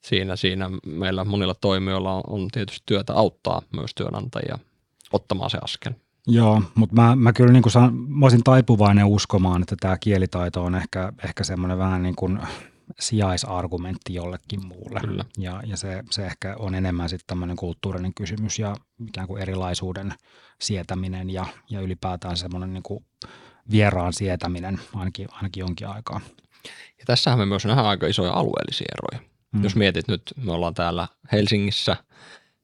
[0.00, 4.58] siinä, siinä meillä monilla toimijoilla on, on tietysti työtä auttaa myös työnantajia
[5.12, 5.92] ottamaan se askel.
[6.26, 10.64] Joo, mutta mä, mä kyllä niin kuin saan, mä olisin taipuvainen uskomaan, että tämä kielitaito
[10.64, 12.38] on ehkä, ehkä semmoinen vähän niin kuin
[13.00, 15.00] sijaisargumentti jollekin muulle.
[15.00, 15.24] Kyllä.
[15.38, 18.76] Ja, ja se, se ehkä on enemmän sitten tämmöinen kulttuurinen kysymys ja
[19.08, 20.14] ikään kuin erilaisuuden
[20.60, 23.04] sietäminen ja, ja ylipäätään semmoinen niin kuin
[23.70, 26.20] vieraan sietäminen ainakin, ainakin jonkin aikaa.
[26.98, 29.28] Ja tässähän me myös nähdään aika isoja alueellisia eroja.
[29.52, 29.62] Mm.
[29.62, 31.96] Jos mietit nyt, me ollaan täällä Helsingissä,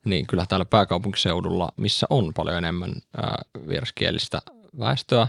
[0.04, 4.42] niin kyllä täällä pääkaupunkiseudulla, missä on paljon enemmän ää, vieraskielistä
[4.78, 5.28] väestöä,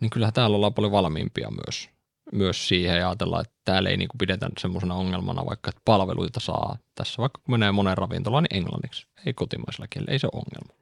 [0.00, 1.90] niin kyllähän täällä ollaan paljon valmiimpia myös,
[2.32, 6.40] myös siihen ja ajatellaan, että täällä ei niin kuin pidetä semmoisena ongelmana vaikka, että palveluita
[6.40, 10.74] saa tässä, vaikka kun menee moneen ravintolaan, niin englanniksi, ei kotimaisella kielellä, ei se ongelma.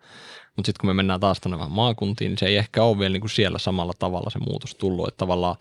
[0.56, 3.12] Mutta sitten kun me mennään taas tuonne vähän maakuntiin, niin se ei ehkä ole vielä
[3.12, 5.56] niin kuin siellä samalla tavalla se muutos tullut, että tavallaan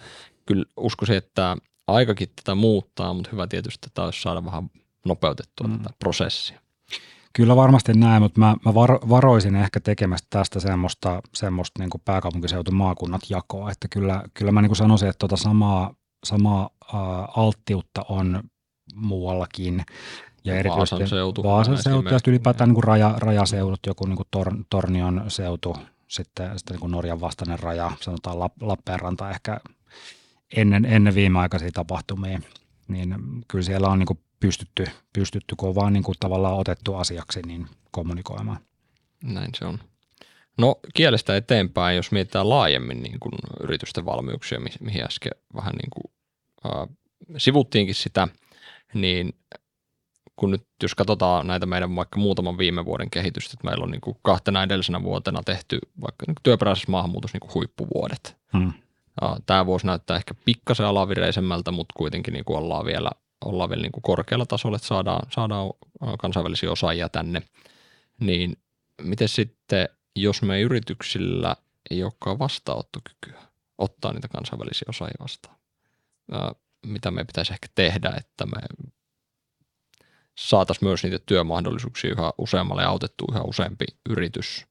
[0.45, 4.69] kyllä uskoisin, että aikakin tätä muuttaa, mutta hyvä tietysti, että olisi saada vähän
[5.05, 5.77] nopeutettua mm.
[5.77, 6.59] tätä prosessia.
[7.33, 8.73] Kyllä varmasti näin, mutta mä, mä
[9.09, 14.61] varoisin ehkä tekemästä tästä semmoista, semmoista niin kuin pääkaupunkiseutu maakunnat jakoa, että kyllä, kyllä mä
[14.61, 16.99] niin kuin sanoisin, että tuota samaa, samaa äh,
[17.37, 18.43] alttiutta on
[18.95, 19.85] muuallakin.
[20.43, 21.43] Ja erityisesti Vaasan seutu.
[21.43, 25.77] Vaasan seutu ja ylipäätään niin kuin raja, rajaseudut, joku niin kuin Tor, Tornion seutu,
[26.07, 29.59] sitten, sitten niin kuin Norjan vastainen raja, sanotaan Lappeenranta ehkä
[30.55, 32.39] ennen, ennen viimeaikaisia tapahtumia,
[32.87, 33.15] niin
[33.47, 37.41] kyllä siellä on niin kuin pystytty, pystytty kun on vaan niin kuin tavallaan otettu asiaksi
[37.41, 38.59] niin kommunikoimaan.
[39.23, 39.79] Näin se on.
[40.57, 43.33] No kielestä eteenpäin, jos mietitään laajemmin niin kuin
[43.63, 46.13] yritysten valmiuksia, mihin äsken vähän niin kuin,
[46.65, 46.95] äh,
[47.37, 48.27] sivuttiinkin sitä,
[48.93, 49.33] niin
[50.35, 54.01] kun nyt jos katsotaan näitä meidän vaikka muutaman viime vuoden kehitystä, että meillä on niin
[54.01, 58.37] kuin kahtena edellisenä vuotena tehty vaikka niin työperäisessä maahanmuutossa niin kuin huippuvuodet.
[58.57, 58.73] Hmm.
[59.45, 63.09] Tämä vuosi näyttää ehkä pikkasen alavireisemmältä, mutta kuitenkin niin kuin ollaan vielä
[63.45, 65.69] ollaan vielä niin kuin korkealla tasolla, että saadaan, saadaan
[66.19, 67.41] kansainvälisiä osaajia tänne,
[68.19, 68.57] niin
[69.01, 71.55] miten sitten, jos me yrityksillä
[71.91, 73.41] ei olekaan vastaanottokykyä
[73.77, 75.55] ottaa niitä kansainvälisiä osaajia vastaan,
[76.85, 78.61] mitä me pitäisi ehkä tehdä, että me
[80.37, 84.65] saataisiin myös niitä työmahdollisuuksia yhä useammalle ja autettu yhä useampi yritys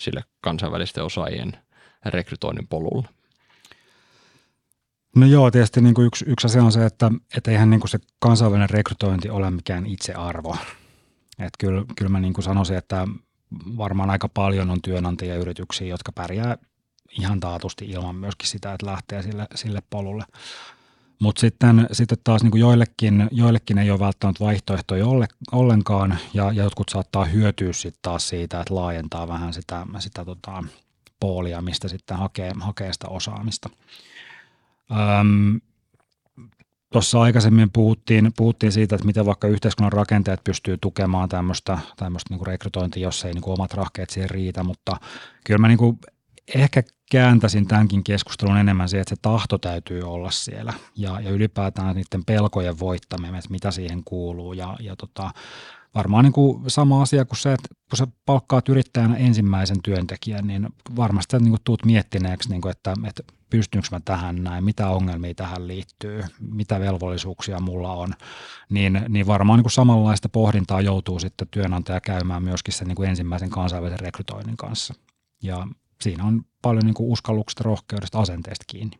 [0.00, 1.52] sille kansainvälisten osaajien
[2.04, 3.08] rekrytoinnin polulle.
[5.14, 7.90] No joo, tietysti niin kuin yksi, yksi asia on se, että, että eihän niin kuin
[7.90, 10.56] se kansainvälinen rekrytointi ole mikään itsearvo.
[11.38, 13.08] Että kyllä, kyllä mä niin kuin sanoisin, että
[13.76, 16.56] varmaan aika paljon on työnantajayrityksiä, jotka pärjää
[17.18, 20.24] ihan taatusti ilman myöskin sitä, että lähtee sille, sille polulle.
[21.18, 26.52] Mutta sitten, sitten taas niin kuin joillekin, joillekin ei ole välttämättä vaihtoehtoja olle, ollenkaan ja,
[26.52, 30.64] ja jotkut saattaa hyötyä sitten taas siitä, että laajentaa vähän sitä, sitä tota,
[31.20, 33.68] poolia, mistä sitten hakee, hakee sitä osaamista.
[35.20, 35.60] Öm,
[36.94, 42.46] Tuossa aikaisemmin puhuttiin, puhuttiin siitä, että miten vaikka yhteiskunnan rakenteet pystyy tukemaan tämmöistä, tämmöistä niin
[42.46, 44.96] rekrytointia, jos ei niin kuin omat rahkeet siihen riitä, mutta
[45.46, 45.98] kyllä mä niin kuin
[46.54, 51.96] ehkä kääntäisin tämänkin keskustelun enemmän siihen, että se tahto täytyy olla siellä ja, ja ylipäätään
[51.96, 55.30] niiden pelkojen voittaminen, että mitä siihen kuuluu ja, ja tota,
[55.94, 60.68] varmaan niin kuin sama asia kuin se, että kun sä palkkaat yrittäjänä ensimmäisen työntekijän, niin
[60.96, 63.22] varmasti niin kuin tuut miettineeksi, niin kuin, että, että
[63.56, 68.12] pystynkö mä tähän näin, mitä ongelmia tähän liittyy, mitä velvollisuuksia mulla on,
[68.70, 73.08] niin, niin varmaan niin kuin samanlaista pohdintaa joutuu sitten työnantaja käymään myöskin sen niin kuin
[73.08, 74.94] ensimmäisen kansainvälisen rekrytoinnin kanssa.
[75.42, 75.66] Ja
[76.00, 78.98] siinä on paljon niin kuin uskalluksesta, rohkeudesta, asenteesta kiinni.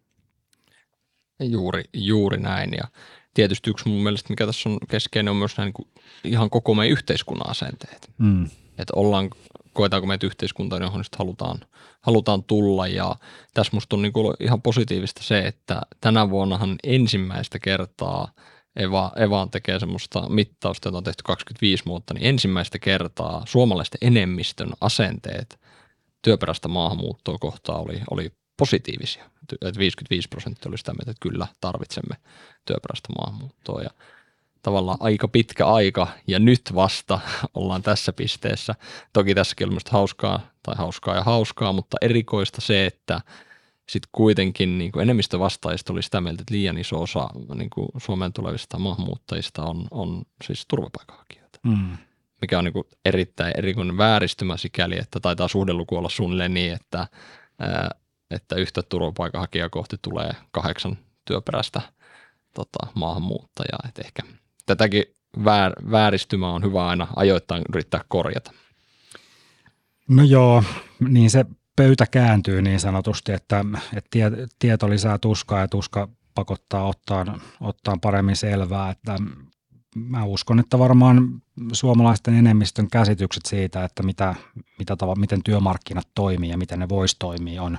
[1.40, 2.84] Juuri, juuri näin ja
[3.34, 5.88] tietysti yksi mun mielestä, mikä tässä on keskeinen, on myös nämä niin kuin
[6.24, 8.11] ihan koko meidän yhteiskunnan asenteet.
[8.18, 8.44] Mm.
[8.78, 9.30] Että ollaan,
[9.75, 11.61] koetaanko meitä yhteiskuntaan, johon sitten halutaan,
[12.01, 12.87] halutaan tulla.
[12.87, 13.16] Ja
[13.55, 18.33] tässä musta on niin ihan positiivista se, että tänä vuonnahan ensimmäistä kertaa
[18.77, 24.72] Eva, Eva tekee semmoista mittausta, jota on tehty 25 vuotta, niin ensimmäistä kertaa suomalaisten enemmistön
[24.81, 25.61] asenteet
[26.22, 29.25] työperäistä maahanmuuttoa kohtaan oli, oli positiivisia.
[29.53, 32.16] Että 55 prosenttia oli sitä mieltä, että kyllä tarvitsemme
[32.66, 33.91] työperäistä maahanmuuttoa ja
[34.65, 37.21] tavallaan aika pitkä aika ja nyt vasta
[37.55, 38.75] ollaan tässä pisteessä.
[39.12, 43.21] Toki tässäkin on hauskaa tai hauskaa ja hauskaa, mutta erikoista se, että
[43.89, 47.89] sitten kuitenkin niin kuin enemmistö vastaajista oli sitä mieltä, että liian iso osa niin kuin
[47.97, 51.59] Suomeen tulevista maahanmuuttajista on, on siis turvapaikanhakijoita.
[51.62, 51.97] Mm.
[52.41, 57.07] Mikä on niin kuin erittäin erikoinen vääristymä sikäli, että taitaa suhdeluku olla suunnilleen niin, että
[57.59, 57.91] ää,
[58.31, 61.81] että yhtä turvapaikanhakijaa kohti tulee kahdeksan työperäistä
[62.55, 63.79] tota, maahanmuuttajaa.
[63.89, 64.23] Et ehkä
[64.67, 65.05] tätäkin
[65.45, 68.53] väär, vääristymää on hyvä aina ajoittain yrittää korjata.
[70.09, 70.65] No joo,
[71.09, 71.45] niin se
[71.77, 73.65] pöytä kääntyy niin sanotusti, että,
[73.97, 79.19] että tie, tieto lisää tuskaa ja tuska pakottaa ottaa, ottaa paremmin selvää, että
[79.97, 81.43] mä uskon, että varmaan
[81.73, 84.35] suomalaisten enemmistön käsitykset siitä, että mitä,
[84.79, 87.79] mitä tava, miten työmarkkinat toimii ja miten ne voisi toimia, on,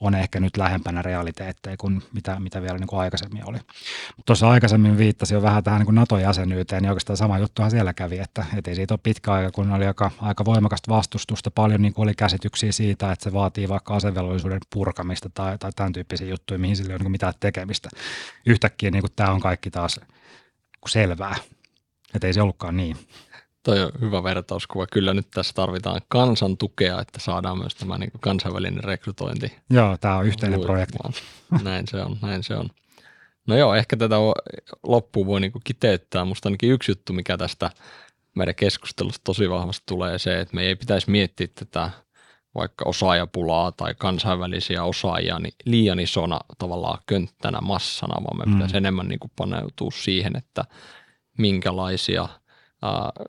[0.00, 3.58] on ehkä nyt lähempänä realiteetteja kuin mitä, mitä vielä niin kuin aikaisemmin oli.
[4.26, 8.18] Tuossa aikaisemmin viittasi jo vähän tähän niin kuin NATO-jäsenyyteen, niin oikeastaan sama juttuhan siellä kävi,
[8.18, 11.50] että, että ei siitä ole pitkä aika, kun oli aika, aika voimakasta vastustusta.
[11.50, 15.92] Paljon niin kuin oli käsityksiä siitä, että se vaatii vaikka asevelvollisuuden purkamista tai, tai tämän
[15.92, 17.88] tyyppisiä juttuja, mihin sillä ei ole niin mitään tekemistä.
[18.46, 20.00] Yhtäkkiä niin kuin tämä on kaikki taas
[20.88, 21.36] selvää,
[22.14, 22.96] että ei se ollutkaan niin.
[23.66, 24.86] Toi on hyvä vertauskuva.
[24.92, 29.52] Kyllä nyt tässä tarvitaan kansan tukea, että saadaan myös tämä niin kansainvälinen rekrytointi.
[29.70, 30.98] Joo, tämä on yhteinen projekti.
[31.64, 32.68] Näin se on, näin se on.
[33.46, 34.16] No joo, ehkä tätä
[34.82, 36.24] loppuun voi niin kiteyttää.
[36.24, 37.70] Musta ainakin yksi juttu, mikä tästä
[38.34, 41.90] meidän keskustelusta tosi vahvasti tulee se, että me ei pitäisi miettiä tätä
[42.54, 48.52] vaikka osaajapulaa tai kansainvälisiä osaajia niin liian isona tavallaan könttänä massana, vaan me mm.
[48.52, 50.64] pitäisi enemmän niin paneutua siihen, että
[51.38, 52.28] minkälaisia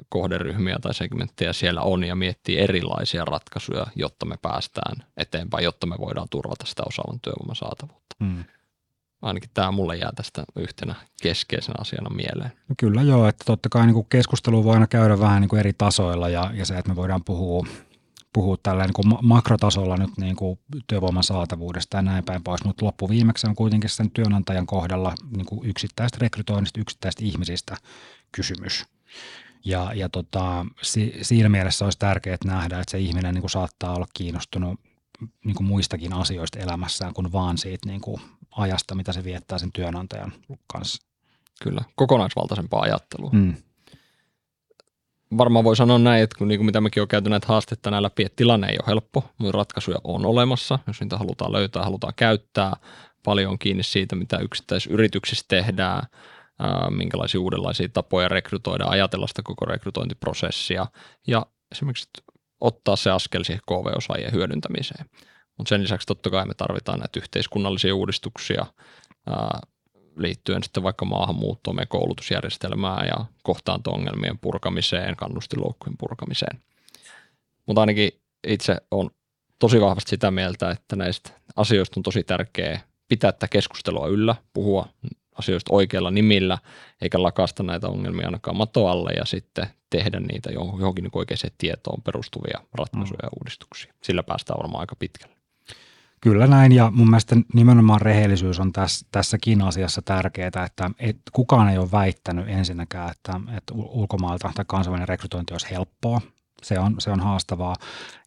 [0.10, 5.96] kohderyhmiä tai segmenttejä siellä on ja miettiä erilaisia ratkaisuja, jotta me päästään eteenpäin, jotta me
[6.00, 8.16] voidaan turvata sitä osaavan työvoiman saatavuutta.
[8.20, 8.44] Mm.
[9.22, 12.52] Ainakin tämä mulle jää tästä yhtenä keskeisenä asiana mieleen.
[12.70, 15.74] No kyllä joo, että totta kai niin keskustelu voi aina käydä vähän niin kuin eri
[15.78, 17.66] tasoilla ja, ja se, että me voidaan puhua
[18.34, 22.86] puhua tällä niin kuin makrotasolla nyt niin kuin työvoiman saatavuudesta ja näin päin pois, mutta
[22.86, 27.78] loppuviimeksi on kuitenkin sen työnantajan kohdalla niin kuin yksittäistä rekrytoinnista, yksittäistä ihmisistä
[28.32, 28.86] kysymys.
[29.66, 33.96] Ja, ja tota, si, siinä mielessä olisi tärkeää nähdä, että se ihminen niin kuin saattaa
[33.96, 34.80] olla kiinnostunut
[35.46, 39.72] niin kuin muistakin asioista elämässään kuin vaan siitä niin kuin ajasta, mitä se viettää sen
[39.72, 40.34] työnantajan
[40.68, 41.08] kanssa.
[41.64, 43.30] Kyllä, kokonaisvaltaisempaa ajattelua.
[43.34, 43.56] Mm
[45.38, 48.06] varmaan voi sanoa näin, että kun, niin kuin mitä mekin on käyty näitä haastetta näillä
[48.06, 52.14] läpi, että tilanne ei ole helppo, mutta ratkaisuja on olemassa, jos niitä halutaan löytää, halutaan
[52.16, 52.76] käyttää.
[53.24, 56.08] Paljon on kiinni siitä, mitä yksittäisyrityksissä tehdään,
[56.90, 60.88] minkälaisia uudenlaisia tapoja rekrytoida, ajatella sitä koko rekrytointiprosessia
[61.28, 62.10] ja esimerkiksi
[62.62, 65.06] ottaa se askel siihen KV-osaajien hyödyntämiseen.
[65.58, 68.66] Mutta sen lisäksi totta kai me tarvitaan näitä yhteiskunnallisia uudistuksia,
[69.30, 69.60] ää,
[70.18, 76.62] liittyen sitten vaikka maahanmuuttoon, meidän koulutusjärjestelmään ja kohtaanto-ongelmien purkamiseen, kannustiloukkujen purkamiseen.
[77.66, 78.12] Mutta ainakin
[78.48, 79.10] itse on
[79.60, 84.88] tosi vahvasti sitä mieltä, että näistä asioista on tosi tärkeää pitää tätä keskustelua yllä, puhua
[85.40, 86.58] asioista oikeilla nimillä,
[87.02, 92.60] eikä lakasta näitä ongelmia ainakaan matoalle ja sitten tehdä niitä johonkin niin oikeaan tietoon perustuvia
[92.74, 93.94] ratkaisuja ja uudistuksia.
[94.04, 95.38] Sillä päästään varmaan aika pitkälle.
[96.22, 101.70] Kyllä näin ja mun mielestä nimenomaan rehellisyys on tässä, tässäkin asiassa tärkeää, että et, kukaan
[101.70, 106.22] ei ole väittänyt ensinnäkään, että, että ulkomaalta tai kansainvälinen rekrytointi olisi helppoa.
[106.64, 107.76] Se on, se on haastavaa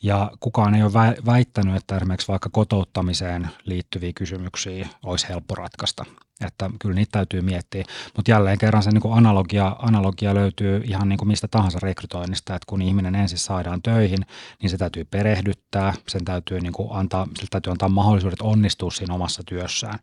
[0.02, 0.92] ja kukaan ei ole
[1.26, 6.04] väittänyt, että esimerkiksi vaikka kotouttamiseen liittyviä kysymyksiä olisi helppo ratkaista.
[6.46, 7.84] Että kyllä niitä täytyy miettiä.
[8.16, 12.54] Mutta jälleen kerran se niin kuin analogia, analogia löytyy ihan niin kuin mistä tahansa rekrytoinnista,
[12.54, 14.26] että kun ihminen ensin saadaan töihin,
[14.62, 19.14] niin se täytyy perehdyttää, sen täytyy, niin kuin antaa, sille täytyy antaa mahdollisuudet onnistua siinä
[19.14, 19.98] omassa työssään.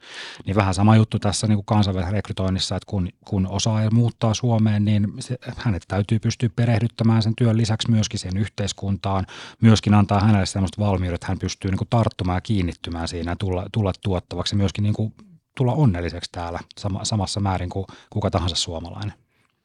[0.45, 4.85] Niin vähän sama juttu tässä niin kuin kansainvälisessä rekrytoinnissa, että kun, kun osaaja muuttaa Suomeen,
[4.85, 9.25] niin se, hänet täytyy pystyä perehdyttämään sen työn lisäksi myöskin siihen yhteiskuntaan,
[9.61, 13.35] myöskin antaa hänelle sellaiset valmiudet, että hän pystyy niin kuin tarttumaan ja kiinnittymään siinä ja
[13.35, 15.13] tulla, tulla tuottavaksi myöskin niin kuin
[15.57, 19.13] tulla onnelliseksi täällä sama, samassa määrin kuin kuka tahansa suomalainen.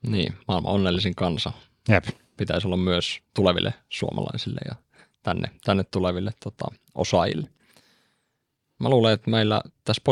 [0.06, 1.52] Niin, maailman onnellisin kansa.
[1.88, 2.04] Jep.
[2.36, 4.74] Pitäisi olla myös tuleville suomalaisille ja
[5.22, 6.64] tänne, tänne tuleville tota,
[6.94, 7.48] osaajille.
[8.80, 10.02] Mä luulen, että meillä tässä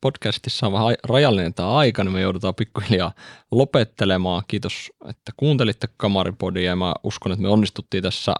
[0.00, 3.12] podcastissa on vähän rajallinen tämä aika, niin me joudutaan pikkuhiljaa
[3.50, 4.42] lopettelemaan.
[4.48, 8.34] Kiitos, että kuuntelitte Kamaripodia ja mä uskon, että me onnistuttiin tässä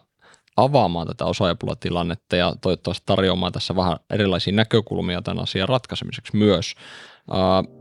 [0.60, 6.74] avaamaan tätä osaajapulatilannetta ja toivottavasti tarjoamaan tässä vähän erilaisia näkökulmia tämän asian ratkaisemiseksi myös.
[7.30, 7.80] Uh,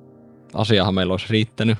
[0.54, 1.78] asiahan meillä olisi riittänyt,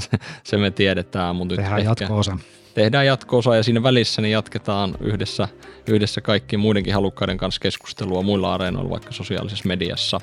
[0.44, 1.36] se me tiedetään.
[1.36, 2.38] Mutta tehdään jatko-osa.
[2.74, 5.48] Tehdään jatko-osa ja siinä välissä niin jatketaan yhdessä,
[5.86, 10.20] yhdessä kaikkien muidenkin halukkaiden kanssa keskustelua muilla areenoilla, vaikka sosiaalisessa mediassa.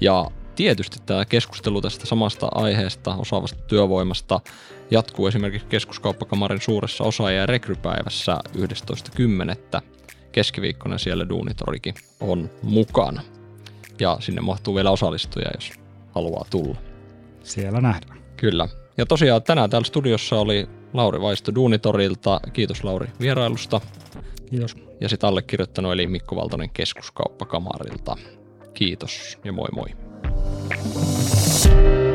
[0.00, 4.40] Ja tietysti tämä keskustelu tästä samasta aiheesta, osaavasta työvoimasta,
[4.90, 9.82] jatkuu esimerkiksi keskuskauppakamarin suuressa osaaja- ja rekrypäivässä 11.10.
[10.32, 13.22] Keskiviikkona siellä Duunitorikin on mukana.
[14.00, 15.72] Ja sinne mahtuu vielä osallistuja, jos
[16.14, 16.76] haluaa tulla.
[17.42, 18.18] Siellä nähdään.
[18.36, 18.68] Kyllä.
[18.96, 22.40] Ja tosiaan tänään täällä studiossa oli Lauri Vaisto Duunitorilta.
[22.52, 23.80] Kiitos Lauri vierailusta.
[24.50, 24.76] Kiitos.
[25.00, 28.16] Ja sitten allekirjoittanut eli Mikko Valtonen keskuskauppakamarilta.
[28.74, 29.88] Kiitos ja moi moi.
[31.64, 32.13] Thank you